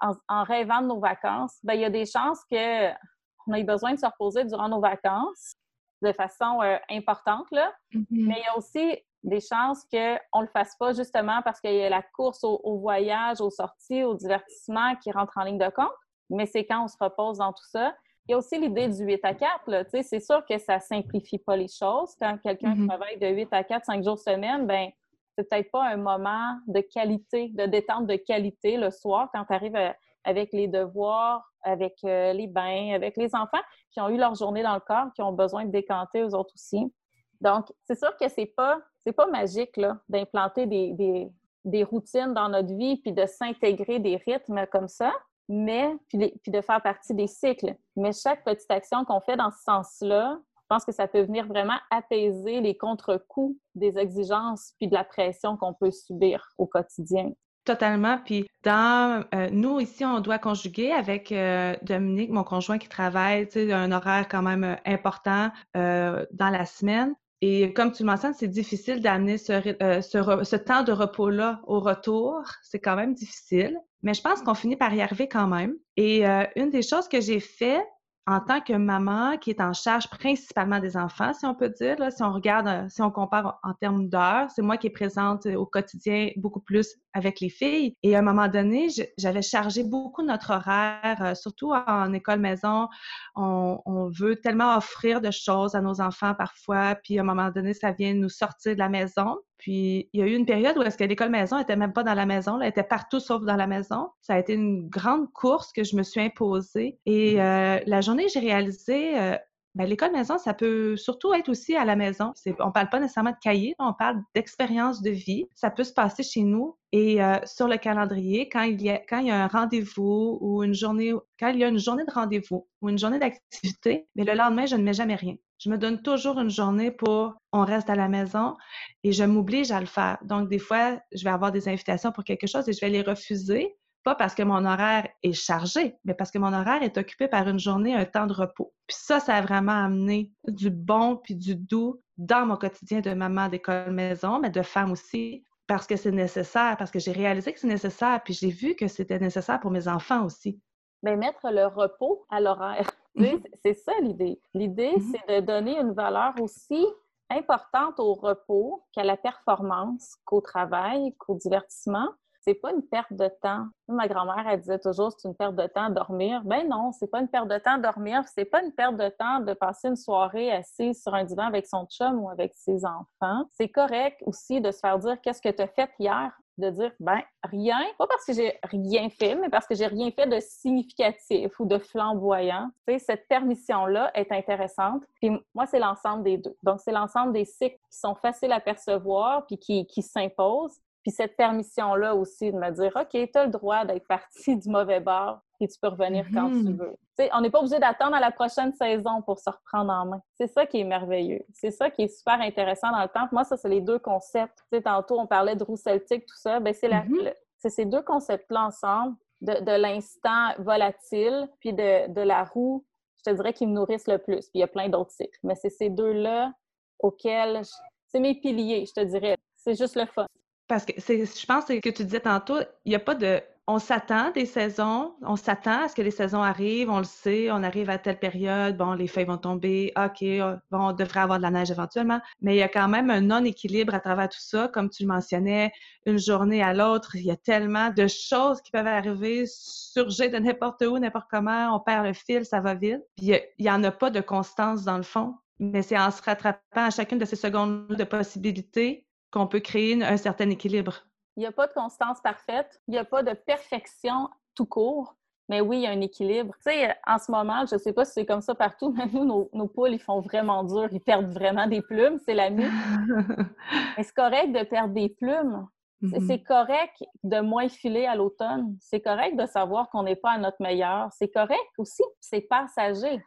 [0.00, 3.98] en, rêvant de nos vacances, bien, il y a des chances qu'on ait besoin de
[3.98, 5.54] se reposer durant nos vacances
[6.02, 7.72] de façon euh, importante, là.
[7.92, 11.60] Mmh Mais il y a aussi des chances qu'on ne le fasse pas justement parce
[11.60, 15.44] qu'il y a la course au, au, voyage, aux sorties, au divertissement qui rentre en
[15.44, 15.92] ligne de compte.
[16.28, 17.94] Mais c'est quand on se repose dans tout ça
[18.26, 19.86] il y a aussi l'idée du 8 à 4.
[20.02, 22.14] C'est sûr que ça ne simplifie pas les choses.
[22.18, 22.88] Quand quelqu'un mm-hmm.
[22.88, 24.90] travaille de 8 à 4, 5 jours semaine, ben
[25.36, 29.52] c'est peut-être pas un moment de qualité, de détente de qualité le soir quand tu
[29.52, 29.90] arrives euh,
[30.22, 34.62] avec les devoirs, avec euh, les bains, avec les enfants qui ont eu leur journée
[34.62, 36.92] dans le corps, qui ont besoin de décanter aux autres aussi.
[37.40, 38.78] Donc, c'est sûr que c'est pas,
[39.16, 41.28] pas magique d'implanter des,
[41.64, 45.12] des routines dans notre vie puis de s'intégrer des rythmes comme ça
[45.48, 47.74] mais puis, de faire partie des cycles.
[47.96, 51.46] Mais chaque petite action qu'on fait dans ce sens-là, je pense que ça peut venir
[51.46, 57.30] vraiment apaiser les contre-coups des exigences puis de la pression qu'on peut subir au quotidien.
[57.64, 58.18] Totalement.
[58.24, 63.46] Puis dans euh, nous ici, on doit conjuguer avec euh, Dominique, mon conjoint qui travaille,
[63.46, 67.14] tu sais, un horaire quand même euh, important dans la semaine.
[67.40, 69.52] Et comme tu le mentionnes, c'est difficile d'amener ce,
[70.00, 72.40] ce, temps de repos-là au retour.
[72.62, 73.78] C'est quand même difficile.
[74.02, 75.74] Mais je pense qu'on finit par y arriver quand même.
[75.96, 77.82] Et euh, une des choses que j'ai fait,
[78.26, 81.96] en tant que maman qui est en charge principalement des enfants, si on peut dire,
[82.10, 85.46] si on regarde, euh, si on compare en termes d'heures, c'est moi qui est présente
[85.46, 87.96] au quotidien beaucoup plus avec les filles.
[88.02, 92.88] Et à un moment donné, j'avais chargé beaucoup notre horaire, euh, surtout en école maison.
[93.36, 97.50] On, on, veut tellement offrir de choses à nos enfants parfois, puis à un moment
[97.50, 99.36] donné, ça vient nous sortir de la maison.
[99.58, 102.02] Puis il y a eu une période où est-ce que l'école maison était même pas
[102.02, 104.08] dans la maison, elle était partout sauf dans la maison.
[104.20, 106.98] Ça a été une grande course que je me suis imposée.
[107.06, 107.38] Et mmh.
[107.40, 109.36] euh, la journée, j'ai réalisé, euh,
[109.74, 112.32] ben, l'école maison, ça peut surtout être aussi à la maison.
[112.60, 115.46] On parle pas nécessairement de cahier, on parle d'expérience de vie.
[115.54, 118.98] Ça peut se passer chez nous et euh, sur le calendrier quand il y a
[118.98, 122.04] quand il y a un rendez-vous ou une journée quand il y a une journée
[122.04, 125.34] de rendez-vous ou une journée d'activité, mais le lendemain je ne mets jamais rien.
[125.64, 128.54] Je me donne toujours une journée pour on reste à la maison
[129.02, 130.18] et je m'oblige à le faire.
[130.22, 133.00] Donc, des fois, je vais avoir des invitations pour quelque chose et je vais les
[133.00, 137.28] refuser, pas parce que mon horaire est chargé, mais parce que mon horaire est occupé
[137.28, 138.74] par une journée, un temps de repos.
[138.86, 143.14] Puis ça, ça a vraiment amené du bon puis du doux dans mon quotidien de
[143.14, 147.54] maman d'école maison, mais de femme aussi, parce que c'est nécessaire, parce que j'ai réalisé
[147.54, 150.60] que c'est nécessaire, puis j'ai vu que c'était nécessaire pour mes enfants aussi.
[151.02, 152.90] Bien, mettre le repos à l'horaire.
[153.14, 153.42] Mhm.
[153.64, 154.40] C'est ça l'idée.
[154.54, 155.12] L'idée, mhm.
[155.12, 156.84] c'est de donner une valeur aussi
[157.30, 162.08] importante au repos qu'à la performance, qu'au travail, qu'au divertissement.
[162.40, 163.66] C'est pas une perte de temps.
[163.88, 166.42] Ma grand-mère, elle disait toujours c'est une perte de temps dormir.
[166.44, 168.22] Ben non, c'est pas une perte de temps dormir.
[168.34, 171.66] C'est pas une perte de temps de passer une soirée assise sur un divan avec
[171.66, 173.48] son chum ou avec ses enfants.
[173.52, 176.38] C'est correct aussi de se faire dire qu'est-ce que tu as fait hier?
[176.58, 180.10] De dire ben rien, pas parce que j'ai rien fait, mais parce que j'ai rien
[180.10, 182.70] fait de significatif ou de flamboyant.
[182.86, 185.02] Tu sais, cette permission-là est intéressante.
[185.20, 186.56] Puis moi, c'est l'ensemble des deux.
[186.62, 190.80] Donc, c'est l'ensemble des cycles qui sont faciles à percevoir puis qui, qui s'imposent.
[191.04, 194.70] Puis cette permission-là aussi de me dire, OK, tu as le droit d'être parti du
[194.70, 196.76] mauvais bord et tu peux revenir quand tu mm-hmm.
[196.78, 196.96] veux.
[197.34, 200.22] on n'est pas obligé d'attendre à la prochaine saison pour se reprendre en main.
[200.32, 201.44] C'est ça qui est merveilleux.
[201.52, 203.28] C'est ça qui est super intéressant dans le temps.
[203.32, 204.64] moi, ça, c'est les deux concepts.
[204.82, 206.58] tantôt, on parlait de roue celtique, tout ça.
[206.58, 212.84] Ben, c'est ces deux concepts-là ensemble, de, de l'instant volatile, puis de, de, la roue,
[213.18, 214.40] je te dirais, qui me nourrissent le plus.
[214.40, 215.38] Puis il y a plein d'autres cycles.
[215.42, 216.52] Mais c'est ces deux-là
[216.98, 217.60] auxquels...
[218.08, 219.36] C'est mes piliers, je te dirais.
[219.56, 220.26] C'est juste le fun.
[220.66, 223.40] Parce que je pense que tu disais tantôt, il n'y a pas de.
[223.66, 227.50] On s'attend des saisons, on s'attend à ce que les saisons arrivent, on le sait,
[227.50, 230.22] on arrive à telle période, bon, les feuilles vont tomber, OK,
[230.70, 233.22] bon, on devrait avoir de la neige éventuellement, mais il y a quand même un
[233.22, 235.72] non-équilibre à travers tout ça, comme tu le mentionnais,
[236.04, 240.36] une journée à l'autre, il y a tellement de choses qui peuvent arriver, surgir de
[240.36, 243.00] n'importe où, n'importe comment, on perd le fil, ça va vite.
[243.16, 246.20] Puis il n'y en a pas de constance dans le fond, mais c'est en se
[246.20, 250.94] rattrapant à chacune de ces secondes de possibilités qu'on peut créer un certain équilibre.
[251.36, 255.16] Il n'y a pas de constance parfaite, il n'y a pas de perfection tout court.
[255.48, 256.54] Mais oui, il y a un équilibre.
[256.64, 259.06] Tu sais, en ce moment, je ne sais pas si c'est comme ça partout, mais
[259.12, 260.88] nous, nos, poules, ils font vraiment dur.
[260.90, 262.18] Ils perdent vraiment des plumes.
[262.24, 262.64] C'est la nuit.
[263.98, 265.66] mais c'est correct de perdre des plumes.
[266.00, 266.44] C'est mm-hmm.
[266.44, 268.76] correct de moins filer à l'automne.
[268.80, 271.10] C'est correct de savoir qu'on n'est pas à notre meilleur.
[271.12, 272.04] C'est correct aussi.
[272.20, 273.20] C'est passager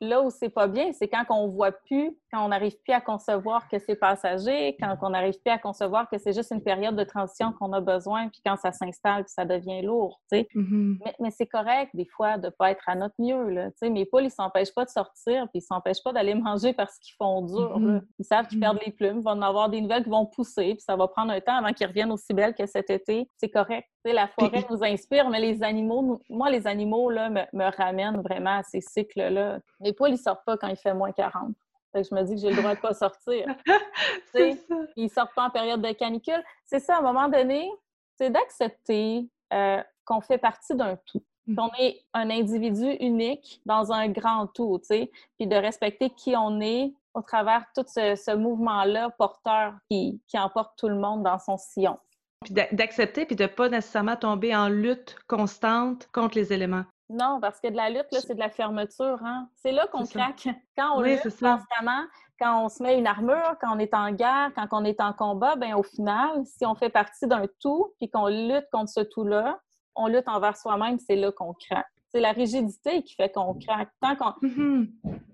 [0.00, 3.00] là où c'est pas bien, c'est quand on voit plus, quand on n'arrive plus à
[3.00, 6.96] concevoir que c'est passager, quand on n'arrive plus à concevoir que c'est juste une période
[6.96, 10.48] de transition qu'on a besoin, puis quand ça s'installe, puis ça devient lourd, tu sais.
[10.54, 10.98] Mm-hmm.
[11.20, 13.70] Mais, c'est correct, des fois, de pas être à notre mieux, là.
[13.70, 16.72] Tu sais, mes poules, ils s'empêchent pas de sortir, puis ils s'empêchent pas d'aller manger
[16.72, 18.02] parce qu'ils font dur, mm-hmm.
[18.18, 18.86] Ils savent qu'ils perdent mm-hmm.
[18.86, 21.32] les plumes, ils vont en avoir des nouvelles qui vont pousser, puis ça va prendre
[21.32, 23.28] un temps avant qu'ils reviennent aussi belles que cet été.
[23.36, 23.88] C'est correct.
[24.04, 27.76] Tu sais, la forêt nous inspire, mais les animaux, moi, les animaux, là, me, me
[27.76, 31.54] ramènent vraiment à ces cycles-là les poules, ils sortent pas quand il fait moins 40.
[31.94, 33.46] Je me dis que j'ai le droit de pas sortir.
[34.96, 36.42] Ils sortent pas en période de canicule.
[36.64, 37.70] C'est ça, à un moment donné,
[38.16, 41.22] c'est d'accepter euh, qu'on fait partie d'un tout.
[41.46, 41.56] Mm.
[41.56, 46.36] Qu'on est un individu unique dans un grand tout, tu sais, puis de respecter qui
[46.36, 51.38] on est au travers tout ce, mouvement-là porteur qui, qui emporte tout le monde dans
[51.38, 51.98] son sillon.
[52.44, 56.84] Puis d'accepter, puis de pas nécessairement tomber en lutte constante contre les éléments.
[57.10, 59.18] Non, parce que de la lutte, c'est de la fermeture.
[59.24, 59.48] Hein?
[59.56, 60.48] C'est là qu'on craque.
[60.78, 62.04] Quand on lutte constamment,
[62.40, 65.12] quand on se met une armure, quand on est en guerre, quand on est en
[65.12, 69.00] combat, ben au final, si on fait partie d'un tout, puis qu'on lutte contre ce
[69.00, 69.60] tout-là,
[69.94, 71.86] on lutte envers soi-même, c'est là qu'on craque.
[72.08, 73.90] C'est la rigidité qui fait qu'on craque.
[74.00, 74.46] Tant qu'on...
[74.46, 74.88] Mm-hmm.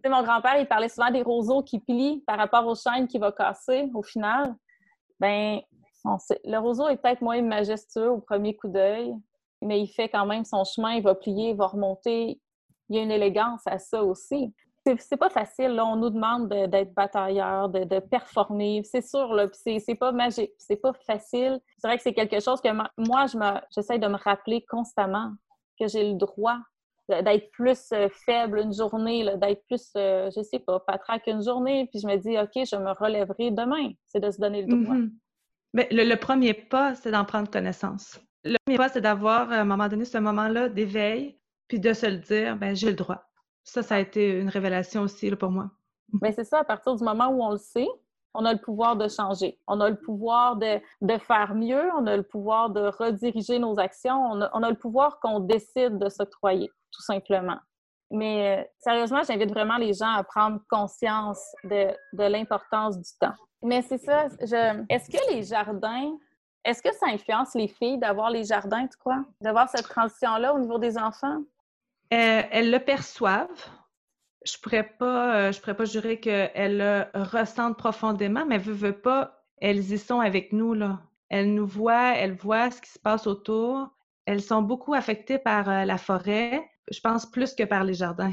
[0.08, 3.30] Mon grand-père, il parlait souvent des roseaux qui plient par rapport aux chaînes qui va
[3.30, 4.56] casser au final.
[5.20, 5.60] Ben,
[6.44, 9.14] le roseau est peut-être moins majestueux au premier coup d'œil,
[9.62, 12.40] mais il fait quand même son chemin, il va plier, il va remonter.
[12.88, 14.52] Il y a une élégance à ça aussi.
[14.98, 15.84] C'est pas facile, là.
[15.84, 18.82] On nous demande d'être batailleur, de, performer.
[18.84, 19.46] C'est sûr, là.
[19.52, 20.52] C'est pas magique.
[20.58, 21.58] C'est pas facile.
[21.78, 23.26] C'est vrai que c'est quelque chose que moi,
[23.74, 25.32] j'essaie de me rappeler constamment
[25.78, 26.58] que j'ai le droit
[27.08, 31.88] d'être plus euh, faible une journée, d'être plus, euh, je sais pas, patraque une journée,
[31.90, 33.92] puis je me dis, OK, je me relèverai demain.
[34.06, 34.96] C'est de se donner le droit.
[35.72, 38.18] Mais le, premier pas, c'est d'en prendre connaissance.
[38.46, 42.06] Le premier pas, c'est d'avoir, à un moment donné, ce moment-là d'éveil, puis de se
[42.06, 43.24] le dire, ben j'ai le droit.
[43.64, 45.70] Ça, ça a été une révélation aussi pour moi.
[46.12, 47.88] Bien, c'est ça, à partir du moment où on le sait,
[48.34, 49.58] on a le pouvoir de changer.
[49.66, 50.78] On a le pouvoir de,
[51.18, 55.40] faire mieux, on a le pouvoir de rediriger nos actions, on a, le pouvoir qu'on
[55.40, 57.58] décide de s'octroyer, tout simplement.
[58.12, 63.34] Mais euh, sérieusement, j'invite vraiment les gens à prendre conscience de, de l'importance du temps.
[63.62, 66.12] Mais c'est ça, est-ce que les jardins
[66.66, 69.24] est-ce que ça influence les filles d'avoir les jardins, tu crois?
[69.40, 71.38] D'avoir cette transition-là au niveau des enfants?
[72.12, 73.70] Euh, elles le perçoivent.
[74.44, 79.00] Je pourrais pas, euh, je pourrais pas jurer qu'elles le ressentent profondément, mais veut, veut
[79.00, 81.00] pas, elles y sont avec nous, là.
[81.28, 83.88] Elles nous voient, elles voient ce qui se passe autour.
[84.26, 88.32] Elles sont beaucoup affectées par euh, la forêt, je pense plus que par les jardins.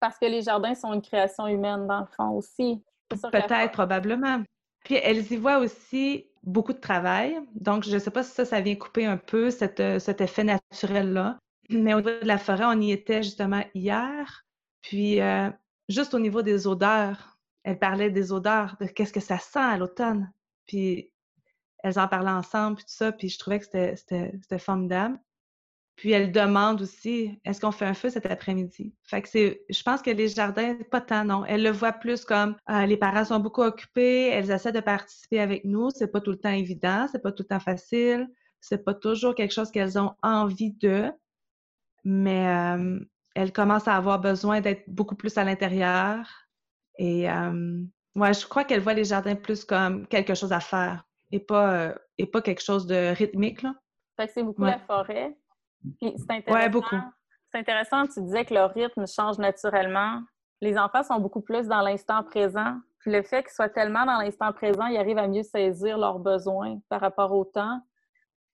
[0.00, 2.82] Parce que les jardins sont une création humaine, dans le fond, aussi.
[3.08, 4.42] Peut-être, probablement.
[4.84, 7.38] Puis elles y voient aussi beaucoup de travail.
[7.54, 9.48] Donc, je ne sais pas si ça, ça vient couper un peu
[9.80, 11.38] euh, cet effet naturel-là.
[11.70, 14.44] Mais au niveau de la forêt, on y était justement hier.
[14.82, 15.50] Puis, euh,
[15.88, 19.78] juste au niveau des odeurs, elle parlait des odeurs, de qu'est-ce que ça sent à
[19.78, 20.30] l'automne.
[20.66, 21.10] Puis,
[21.82, 23.12] elles en parlaient ensemble, puis tout ça.
[23.12, 25.18] Puis, je trouvais que c'était formidable.
[25.96, 28.92] Puis elle demande aussi, est-ce qu'on fait un feu cet après-midi?
[29.04, 31.44] Fait que c'est, je pense que les jardins, pas tant, non.
[31.44, 35.38] Elle le voit plus comme euh, les parents sont beaucoup occupés, elles essaient de participer
[35.38, 35.90] avec nous.
[35.90, 38.28] C'est pas tout le temps évident, c'est pas tout le temps facile,
[38.60, 41.12] c'est pas toujours quelque chose qu'elles ont envie de,
[42.02, 42.98] mais euh,
[43.36, 46.28] elles commencent à avoir besoin d'être beaucoup plus à l'intérieur.
[46.98, 47.82] Et euh,
[48.16, 51.94] ouais, je crois qu'elles voient les jardins plus comme quelque chose à faire et pas,
[52.18, 53.74] et pas quelque chose de rythmique, là.
[54.16, 55.36] Fait que c'est beaucoup la forêt
[56.00, 56.70] c'est intéressant.
[56.70, 56.96] beaucoup.
[57.50, 60.20] C'est intéressant, tu disais que leur rythme change naturellement.
[60.60, 62.76] Les enfants sont beaucoup plus dans l'instant présent.
[62.98, 66.18] Puis le fait qu'ils soient tellement dans l'instant présent, ils arrivent à mieux saisir leurs
[66.18, 67.80] besoins par rapport au temps.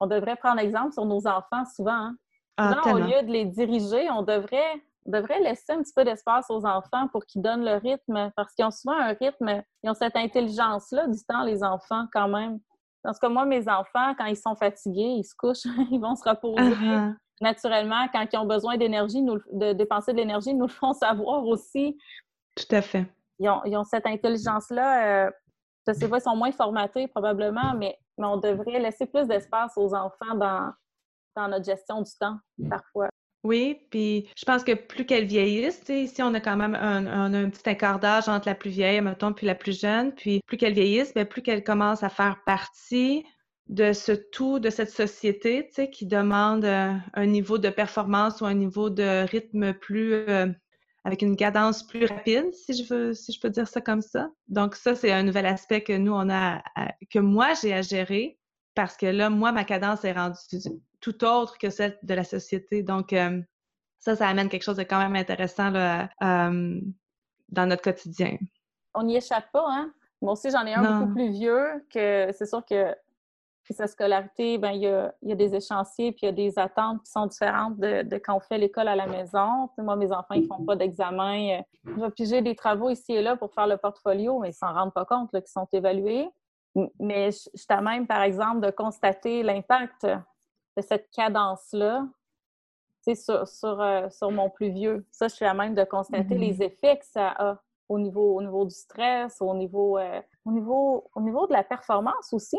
[0.01, 1.93] On devrait prendre exemple sur nos enfants souvent.
[1.93, 2.17] Hein.
[2.57, 6.67] Ah, au lieu de les diriger, on devrait, devrait laisser un petit peu d'espace aux
[6.67, 10.17] enfants pour qu'ils donnent le rythme, parce qu'ils ont souvent un rythme, ils ont cette
[10.17, 12.59] intelligence-là du temps, les enfants, quand même.
[13.05, 16.15] Dans ce cas, moi, mes enfants, quand ils sont fatigués, ils se couchent, ils vont
[16.15, 16.63] se reposer.
[16.63, 17.15] Uh-huh.
[17.41, 21.45] Naturellement, quand ils ont besoin d'énergie, de dépenser de l'énergie, ils nous le font savoir
[21.47, 21.99] aussi.
[22.57, 23.07] Tout à fait.
[23.39, 25.27] Ils ont, cette intelligence-là.
[25.27, 25.31] Euh,
[25.87, 29.27] je ne sais pas, ils sont moins formatés probablement, mais, mais on devrait laisser plus
[29.27, 30.71] d'espace aux enfants dans,
[31.35, 32.37] dans notre gestion du temps,
[32.69, 33.09] parfois.
[33.43, 37.49] Oui, puis je pense que plus qu'elles vieillissent, ici on a quand même un, un,
[37.49, 41.15] petit encardage entre la plus vieille, mettons, puis la plus jeune, puis plus qu'elles vieillissent,
[41.15, 43.25] bien, plus qu'elles commencent à faire partie
[43.69, 48.55] de ce tout, de cette société, qui demande euh, un niveau de performance ou un
[48.55, 50.49] niveau de rythme plus, euh,
[51.05, 54.29] avec une cadence plus rapide, si je veux, si je peux dire ça comme ça.
[54.49, 56.63] Donc ça, c'est un nouvel aspect que nous, on a,
[57.11, 58.39] que moi, j'ai à gérer
[58.75, 60.37] parce que là, moi, ma cadence est rendue
[61.01, 62.83] tout autre que celle de la société.
[62.83, 63.41] Donc, euh,
[63.99, 68.39] ça, ça amène quelque chose de quand même intéressant là, dans notre quotidien.
[68.95, 69.93] On n'y échappe pas, hein?
[70.23, 72.95] Moi aussi, j'en ai un beaucoup plus vieux que c'est sûr que
[73.73, 76.33] sa scolarité, ben, il, y a, il y a des échéanciers puis il y a
[76.33, 79.71] des attentes qui sont différentes de, de quand on fait l'école à la maison.
[79.79, 81.59] moi, mes enfants, ils font pas d'examen.
[81.59, 84.55] Euh, je vais piger des travaux ici et là pour faire le portfolio, mais ils
[84.55, 86.29] s'en rendent pas compte qu'ils sont évalués.
[86.99, 90.07] Mais je, suis à même, par exemple, de constater l'impact
[90.77, 92.07] de cette cadence-là
[93.15, 95.07] sur, sur, euh, sur, mon plus vieux.
[95.11, 98.43] Ça, je suis à même de constater les effets que ça a au niveau, au
[98.43, 102.59] niveau du stress, au niveau, euh, au, niveau, au niveau de la performance aussi.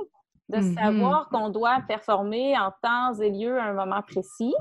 [0.49, 0.73] De mm-hmm.
[0.73, 4.53] savoir qu'on doit performer en temps et lieu à un moment précis,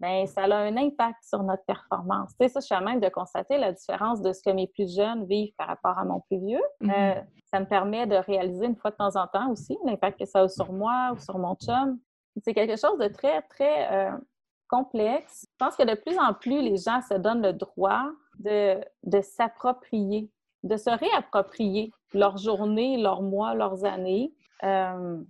[0.00, 2.30] bien, ça a un impact sur notre performance.
[2.40, 4.68] Tu sais, ça, je suis à même de constater la différence de ce que mes
[4.68, 6.62] plus jeunes vivent par rapport à mon plus vieux.
[6.84, 10.24] Euh, ça me permet de réaliser une fois de temps en temps aussi l'impact que
[10.24, 11.98] ça a sur moi ou sur mon chum.
[12.42, 14.10] C'est quelque chose de très, très
[14.68, 15.46] complexe.
[15.52, 18.06] Je pense que de plus en plus, les gens se donnent le droit
[18.38, 20.30] de, de s'approprier,
[20.62, 24.32] de se réapproprier leur journée, leurs mois, leurs années.
[24.64, 25.22] Euh,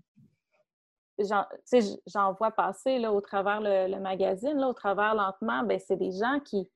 [1.18, 6.10] J'en vois passer là, au travers le, magazine, là, au travers lentement, ben, c'est des
[6.10, 6.68] gens qui.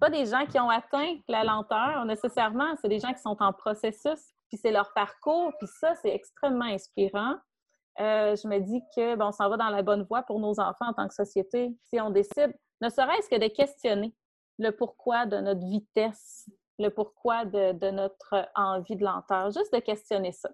[0.00, 3.52] pas des gens qui ont atteint la lenteur nécessairement, c'est des gens qui sont en
[3.52, 7.36] processus, puis c'est leur parcours, puis ça, c'est extrêmement inspirant.
[8.00, 10.88] Euh, je me dis que on s'en va dans la bonne voie pour nos enfants
[10.88, 11.76] en tant que société.
[11.84, 14.14] Si on décide, ne serait-ce que de questionner
[14.58, 20.32] le pourquoi de notre vitesse, le pourquoi de, notre envie de lenteur, juste de questionner
[20.32, 20.50] ça.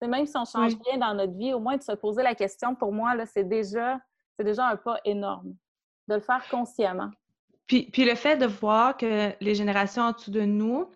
[0.00, 2.74] même si on change rien dans notre vie, au moins de se poser la question,
[2.74, 4.00] pour moi, c'est déjà,
[4.38, 5.54] déjà un pas énorme.
[6.08, 7.10] De le faire consciemment.
[7.68, 10.90] Puis, puis le fait de voir que les générations en dessous de nous,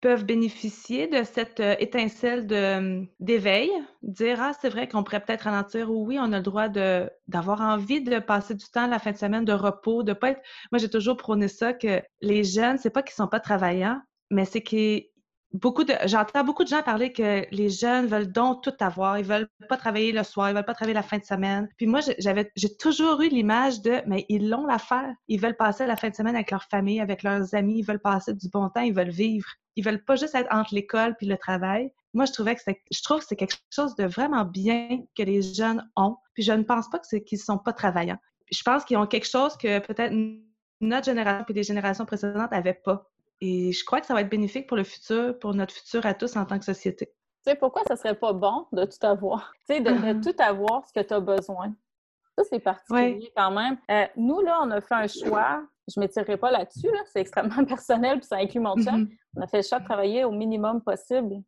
[0.00, 3.70] peuvent bénéficier de cette euh, étincelle de, d'éveil,
[4.02, 7.10] dire ah c'est vrai qu'on pourrait peut-être ralentir ou oui on a le droit de
[7.28, 10.40] d'avoir envie de passer du temps la fin de semaine de repos, de pas être.
[10.72, 14.44] Moi j'ai toujours prôné ça que les jeunes c'est pas qu'ils sont pas travaillants, mais
[14.46, 15.04] c'est qu'ils
[15.52, 19.24] beaucoup de j'entends beaucoup de gens parler que les jeunes veulent donc tout avoir, ils
[19.24, 21.68] veulent pas travailler le soir, ils veulent pas travailler la fin de semaine.
[21.76, 25.86] Puis moi j'avais j'ai toujours eu l'image de mais ils l'ont l'affaire, ils veulent passer
[25.86, 28.68] la fin de semaine avec leur famille, avec leurs amis, ils veulent passer du bon
[28.70, 29.48] temps, ils veulent vivre.
[29.76, 31.92] Ils veulent pas juste être entre l'école puis le travail.
[32.12, 35.22] Moi je trouvais que c'est je trouve que c'est quelque chose de vraiment bien que
[35.22, 36.16] les jeunes ont.
[36.34, 38.18] Puis je ne pense pas que c'est qu'ils sont pas travaillants.
[38.50, 40.12] Je pense qu'ils ont quelque chose que peut-être
[40.80, 43.10] notre génération et les générations précédentes n'avaient pas.
[43.40, 46.14] Et je crois que ça va être bénéfique pour le futur, pour notre futur à
[46.14, 47.06] tous en tant que société.
[47.06, 49.52] Tu sais, pourquoi ça serait pas bon de tout avoir?
[49.60, 50.22] Tu sais, de, mm-hmm.
[50.22, 51.74] tout avoir ce que tu as besoin.
[52.36, 53.78] Ça, c'est particulier quand même.
[53.90, 55.62] Euh, nous, là, on a fait un choix.
[55.88, 59.04] Je ne m'étirerai pas là-dessus, c'est extrêmement personnel, puis ça inclut mon chum.
[59.04, 59.16] Mm-hmm.
[59.36, 61.42] On a fait le choix de travailler au minimum possible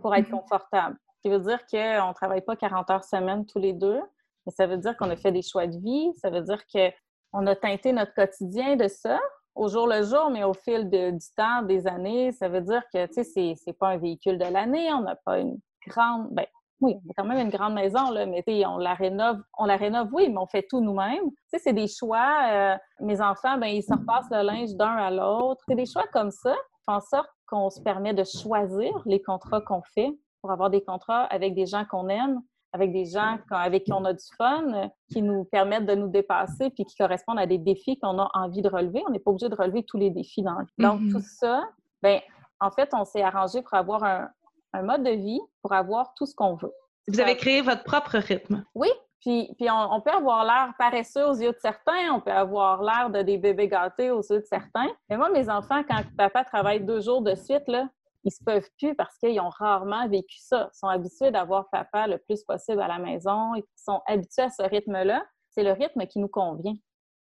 [0.00, 0.40] pour être mm-hmm.
[0.40, 0.96] confortable.
[1.16, 4.00] Ce qui veut dire qu'on ne travaille pas 40 heures semaine tous les deux,
[4.44, 6.12] mais ça veut dire qu'on a fait des choix de vie.
[6.16, 9.20] Ça veut dire qu'on a teinté notre quotidien de ça
[9.54, 13.06] au jour le jour, mais au fil du temps, des années, ça veut dire que,
[13.06, 16.28] tu sais, c'est pas un véhicule de l'année, on n'a pas une grande...
[16.30, 16.46] Ben,
[16.80, 19.76] oui, on a quand même une grande maison, là, mais on la rénove, on la
[19.76, 21.30] rénove, oui, mais on fait tout nous-mêmes.
[21.30, 22.48] Tu sais, c'est des choix.
[22.50, 25.62] Euh, mes enfants, ben, ils se repassent le linge d'un à l'autre.
[25.68, 29.82] C'est des choix comme ça, en sorte qu'on se permet de choisir les contrats qu'on
[29.94, 32.40] fait pour avoir des contrats avec des gens qu'on aime,
[32.72, 36.70] avec des gens avec qui on a du fun, qui nous permettent de nous dépasser
[36.70, 39.02] puis qui correspondent à des défis qu'on a envie de relever.
[39.06, 40.72] On n'est pas obligé de relever tous les défis dans le vie.
[40.78, 41.12] Donc, mm-hmm.
[41.12, 41.62] tout ça,
[42.02, 42.20] ben
[42.60, 46.34] en fait, on s'est arrangé pour avoir un, mode de vie, pour avoir tout ce
[46.34, 46.72] qu'on veut.
[47.08, 48.64] Vous avez créé votre propre rythme.
[48.74, 48.88] Oui,
[49.22, 53.08] puis, puis on, peut avoir l'air paresseux aux yeux de certains, on peut avoir l'air
[53.08, 54.88] de des bébés gâtés aux yeux de certains.
[55.08, 57.88] Mais moi, mes enfants, quand papa travaille deux jours de suite, là,
[58.24, 60.70] ils se peuvent plus parce qu'ils ont rarement vécu ça.
[60.74, 63.54] Ils sont habitués d'avoir papa le plus possible à la maison.
[63.54, 65.24] Ils sont habitués à ce rythme-là.
[65.50, 66.74] C'est le rythme qui nous convient.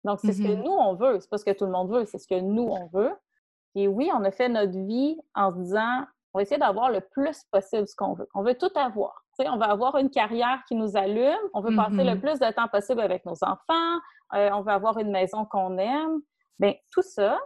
[0.03, 0.63] Donc, c'est ce que mm-hmm.
[0.63, 1.21] nous, on veut.
[1.21, 3.13] C'est pas ce que tout le monde veut, c'est ce que nous, on veut.
[3.75, 6.99] Et oui, on a fait notre vie en se disant, on va essayer d'avoir le
[6.99, 8.27] plus possible ce qu'on veut.
[8.33, 9.23] On veut tout avoir.
[9.39, 11.37] On veut avoir une carrière qui nous allume.
[11.53, 12.19] On veut passer le mm-hmm.
[12.19, 13.97] plus de temps possible avec nos enfants.
[14.33, 16.21] Euh, on veut avoir une maison qu'on aime.
[16.59, 17.39] Bien, tout ça,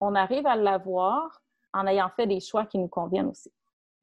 [0.00, 1.40] on arrive à l'avoir
[1.72, 3.52] en ayant fait des choix qui nous conviennent aussi.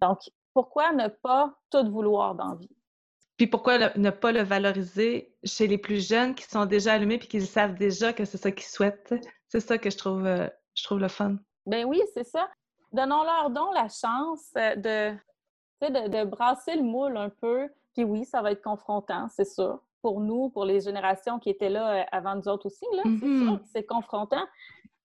[0.01, 0.19] Donc,
[0.53, 2.69] pourquoi ne pas tout vouloir dans la vie?
[3.37, 7.27] Puis pourquoi ne pas le valoriser chez les plus jeunes qui sont déjà allumés puis
[7.27, 9.13] qui savent déjà que c'est ça qu'ils souhaitent?
[9.47, 11.37] C'est ça que je trouve, euh, je trouve le fun.
[11.65, 12.47] Ben oui, c'est ça.
[12.91, 14.53] Donnons-leur donc la chance
[15.81, 19.45] de, de, de, brasser le moule un peu, Puis oui, ça va être confrontant, c'est
[19.45, 19.79] sûr.
[20.01, 23.37] Pour nous, pour les générations qui étaient là euh, avant nous autres aussi, là, c'est
[23.37, 24.43] sûr que c'est confrontant.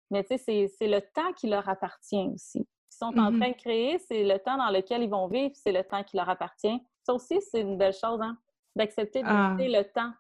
[0.10, 2.60] Mais tu sais, c'est- le temps qui leur appartient aussi.
[2.60, 3.40] Ils sont en Mhm.
[3.40, 6.16] train de créer, c'est le temps dans lequel ils vont vivre, c'est le temps qui
[6.18, 6.82] leur appartient.
[7.04, 8.38] Ça aussi, c'est une belle chose, hein,
[8.76, 9.56] d'accepter de Ah.
[9.58, 10.12] laisser le temps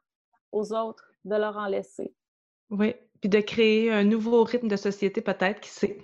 [0.51, 2.13] aux autres, de leur en laisser.
[2.69, 5.97] Oui, puis de créer un nouveau rythme de société peut-être, qui sait.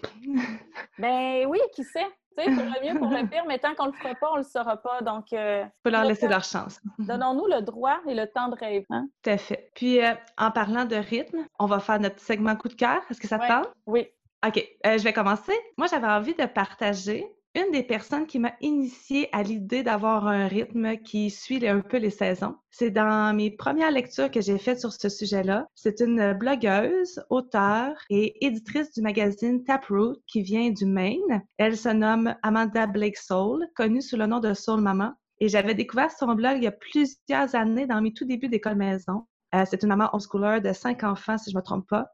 [0.97, 2.07] Ben oui, qui sait?
[2.37, 4.37] Tu sais, pour le mieux, pour le pire, mais tant qu'on le fera pas, on
[4.37, 5.01] le saura pas.
[5.01, 6.79] Donc, euh, faut leur le laisser temps- leur chance.
[6.99, 8.85] donnons-nous le droit et le temps de rêver.
[8.89, 9.07] hein?
[9.23, 9.69] Tout à fait.
[9.75, 13.01] Puis, euh, en parlant de rythme, on va faire notre segment coup de cœur.
[13.09, 13.47] Est-ce que ça te Ouais.
[13.47, 13.67] parle?
[13.85, 14.07] Oui.
[14.45, 15.53] OK, euh, je vais commencer.
[15.77, 17.25] Moi, j'avais envie de partager
[17.55, 21.97] une des personnes qui m'a initiée à l'idée d'avoir un rythme qui suit un peu
[21.97, 22.55] les saisons.
[22.71, 25.67] C'est dans mes premières lectures que j'ai faites sur ce sujet-là.
[25.75, 31.43] C'est une blogueuse, auteure et éditrice du magazine Taproot qui vient du Maine.
[31.57, 35.13] Elle se nomme Amanda Blake Soul, connue sous le nom de Soul Maman.
[35.39, 38.75] Et j'avais découvert son blog il y a plusieurs années dans mes tout débuts d'école
[38.75, 39.27] maison.
[39.53, 42.07] Euh, c'est une maman homeschooler de cinq enfants, si je me trompe pas.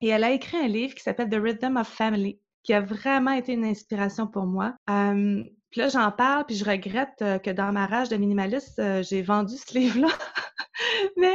[0.00, 3.30] Et elle a écrit un livre qui s'appelle The Rhythm of Family, qui a vraiment
[3.30, 4.74] été une inspiration pour moi.
[4.90, 8.78] Euh, puis là, j'en parle, puis je regrette euh, que dans ma rage de minimaliste,
[8.78, 10.08] euh, j'ai vendu ce livre-là.
[11.16, 11.34] Mais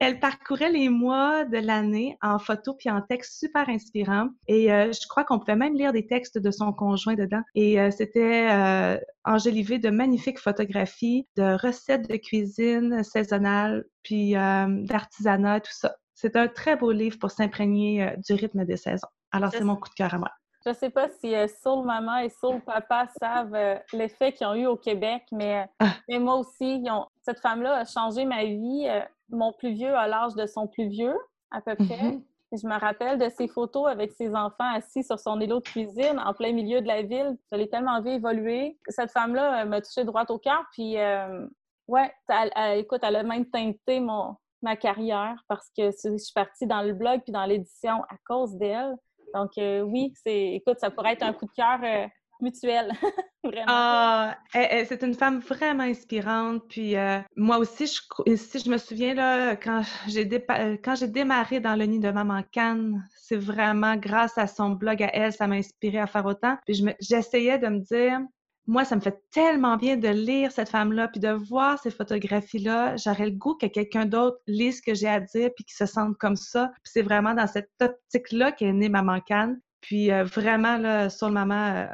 [0.00, 4.28] elle parcourait les mois de l'année en photo puis en texte super inspirant.
[4.48, 7.42] Et euh, je crois qu'on pouvait même lire des textes de son conjoint dedans.
[7.54, 15.60] Et euh, c'était euh, enjolivé de magnifiques photographies, de recettes de cuisine saisonnales, puis d'artisanat,
[15.60, 15.94] tout ça.
[16.14, 19.08] C'est un très beau livre pour s'imprégner du rythme des saisons.
[19.32, 20.30] Alors, c'est mon coup de cœur à moi.
[20.66, 24.54] Je sais pas si euh, Soul Maman et Soul Papa savent euh, l'effet qu'ils ont
[24.54, 25.92] eu au Québec, mais, Ah.
[26.08, 28.86] mais moi aussi, ils ont- cette femme-là a changé ma vie.
[28.88, 29.00] Euh,
[29.30, 31.16] mon plus vieux a l'âge de son plus vieux,
[31.50, 32.02] à peu près.
[32.02, 32.22] Mhm.
[32.52, 35.64] Et Je me rappelle de ses photos avec ses enfants assis sur son îlot de
[35.64, 37.38] cuisine en plein milieu de la ville.
[37.50, 38.78] Je l'ai tellement vu évoluer.
[38.88, 40.62] Cette femme-là euh, m'a touchée droit au cœur.
[40.72, 41.46] Puis, euh,
[41.88, 46.32] ouais, elle- elle- écoute, elle a même teinté mon, ma carrière parce que je suis
[46.34, 48.94] partie dans le blog puis dans l'édition à cause d'elle.
[49.34, 52.06] Donc, euh, oui, écoute, ça pourrait être un coup de cœur euh,
[52.40, 52.92] mutuel.
[53.44, 53.64] Vraiment.
[53.66, 56.62] Ah, elle- elle- c'est une femme vraiment inspirante.
[56.68, 61.98] Puis euh, moi aussi, si je me souviens là, quand j'ai démarré dans le nid
[61.98, 66.06] de Maman Cannes, c'est vraiment grâce à son blog à elle, ça m'a inspiré à
[66.06, 66.56] faire autant.
[66.66, 68.20] Puis j'essayais de me dire,
[68.66, 72.96] moi, ça me fait tellement bien de lire cette femme-là, puis de voir ces photographies-là.
[72.96, 75.86] J'aurais le goût que quelqu'un d'autre lise ce que j'ai à dire, puis qu'il se
[75.86, 76.70] sente comme ça.
[76.84, 79.60] C'est vraiment dans cette optique-là qu'est née Maman Cannes.
[79.80, 81.86] Puis euh, vraiment, là, sur le maman, euh,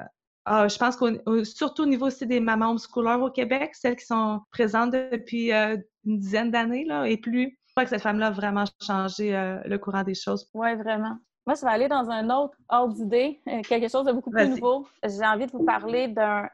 [0.45, 3.97] ah, je pense qu'au au- surtout au niveau aussi des mamans homeschoolers au Québec, celles
[3.97, 8.29] qui sont présentes depuis euh, une dizaine d'années et plus, je crois que cette femme-là
[8.29, 9.33] a vraiment changé
[9.65, 10.49] le courant des choses.
[10.55, 11.19] Oui, vraiment.
[11.49, 14.51] Moi, je vais aller dans un autre ordre d'idée, euh, quelque chose de beaucoup plus
[14.51, 14.87] nouveau.
[15.03, 16.07] J'ai envie de vous parler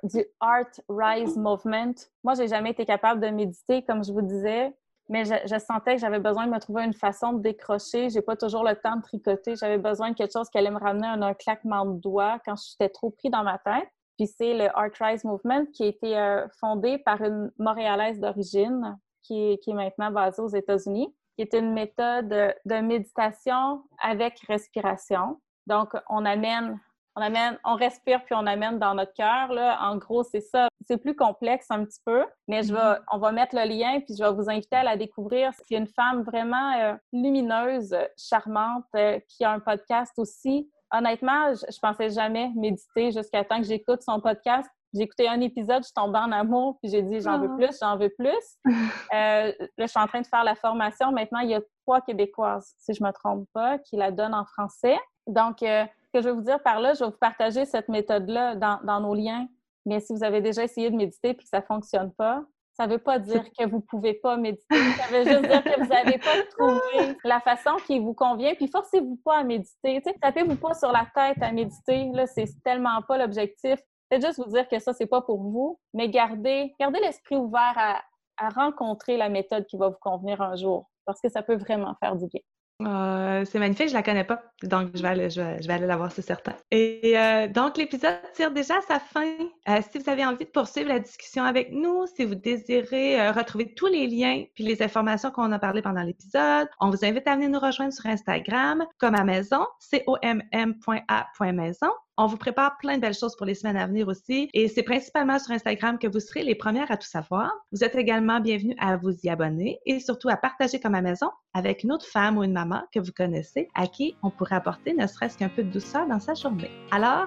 [0.05, 1.95] du Art Rise Movement.
[2.23, 4.73] Moi, j'ai jamais été capable de méditer, comme je vous disais,
[5.09, 8.09] mais je, je sentais que j'avais besoin de me trouver une façon de décrocher.
[8.09, 9.57] J'ai pas toujours le temps de tricoter.
[9.57, 12.55] J'avais besoin de quelque chose qui allait me ramener à un claquement de doigts quand
[12.55, 13.89] j'étais trop pris dans ma tête.
[14.17, 18.97] Puis c'est le Art Rise Movement qui a été euh, fondé par une Montréalaise d'origine
[19.23, 25.41] qui est maintenant basée aux États-Unis qui est une méthode de méditation avec respiration.
[25.66, 26.78] Donc, on amène,
[27.16, 29.53] on amène, on respire puis on amène dans notre cœur.
[29.53, 29.78] Là.
[29.82, 30.68] En gros, c'est ça.
[30.87, 34.14] C'est plus complexe un petit peu, mais je vais, on va mettre le lien puis
[34.16, 35.53] je vais vous inviter à la découvrir.
[35.55, 40.70] C'est une femme vraiment euh, lumineuse, charmante, euh, qui a un podcast aussi.
[40.93, 44.68] Honnêtement, je, je pensais jamais méditer jusqu'à temps que j'écoute son podcast.
[44.95, 47.57] J'ai écouté un épisode, je suis tombée en amour, puis j'ai dit j'en veux Ah.
[47.57, 48.59] plus, j'en veux plus.
[49.13, 51.13] Euh, là, je suis en train de faire la formation.
[51.13, 54.35] Maintenant, il y a trois Québécoises, si je ne me trompe pas, qui la donnent
[54.35, 54.99] en français.
[55.27, 57.89] Donc, euh, ce que je vais vous dire par là, je vais vous partager cette
[57.89, 59.47] méthode-là dans, dans nos liens.
[59.87, 62.43] Mais si vous avez déjà essayé de méditer et que ça ne fonctionne pas,
[62.77, 64.75] ça ne veut pas dire que vous ne pouvez pas méditer.
[64.99, 68.55] Ça veut juste dire que vous n'avez pas trouvé la façon qui vous convient.
[68.55, 70.03] Puis forcez-vous pas à méditer.
[70.21, 72.11] Tapez-vous pas sur la tête à méditer.
[72.13, 73.79] Là, c'est tellement pas l'objectif.
[74.15, 77.75] Faites juste vous dire que ça, c'est pas pour vous, mais gardez, gardez l'esprit ouvert
[77.77, 78.01] à,
[78.37, 81.97] à rencontrer la méthode qui va vous convenir un jour, parce que ça peut vraiment
[81.99, 82.41] faire du bien.
[82.83, 85.97] Euh, c'est magnifique, je la connais pas, donc je vais aller, je vais, aller la
[85.97, 86.55] voir, c'est certain.
[86.71, 89.35] Et euh, donc l'épisode tire déjà sa fin.
[89.69, 93.75] Euh, si vous avez envie de poursuivre la discussion avec nous, si vous désirez retrouver
[93.75, 97.35] tous les liens puis les informations qu'on a parlé pendant l'épisode, on vous invite à
[97.35, 99.67] venir nous rejoindre sur Instagram comme à maison,
[100.07, 101.91] com.a.maison.
[102.17, 104.49] On vous prépare plein de belles choses pour les semaines à venir aussi.
[104.55, 107.51] Et c'est principalement sur Instagram que vous serez les premières à tout savoir.
[107.73, 111.31] Vous êtes également bienvenus à vous y abonner et surtout à partager comme à maison
[111.55, 114.95] avec une autre femme ou une maman que vous connaissez à qui on pourrait apporter
[114.95, 116.71] ne serait-ce qu'un peu de douceur dans sa journée.
[116.93, 117.27] Alors,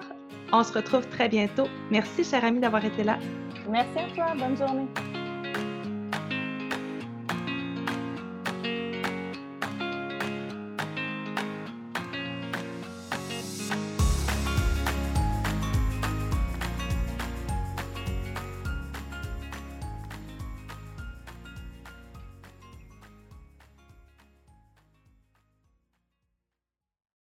[0.53, 1.67] on se retrouve très bientôt.
[1.91, 3.19] Merci, chère amie, d'avoir été là.
[3.69, 4.35] Merci à toi.
[4.39, 4.87] Bonne journée.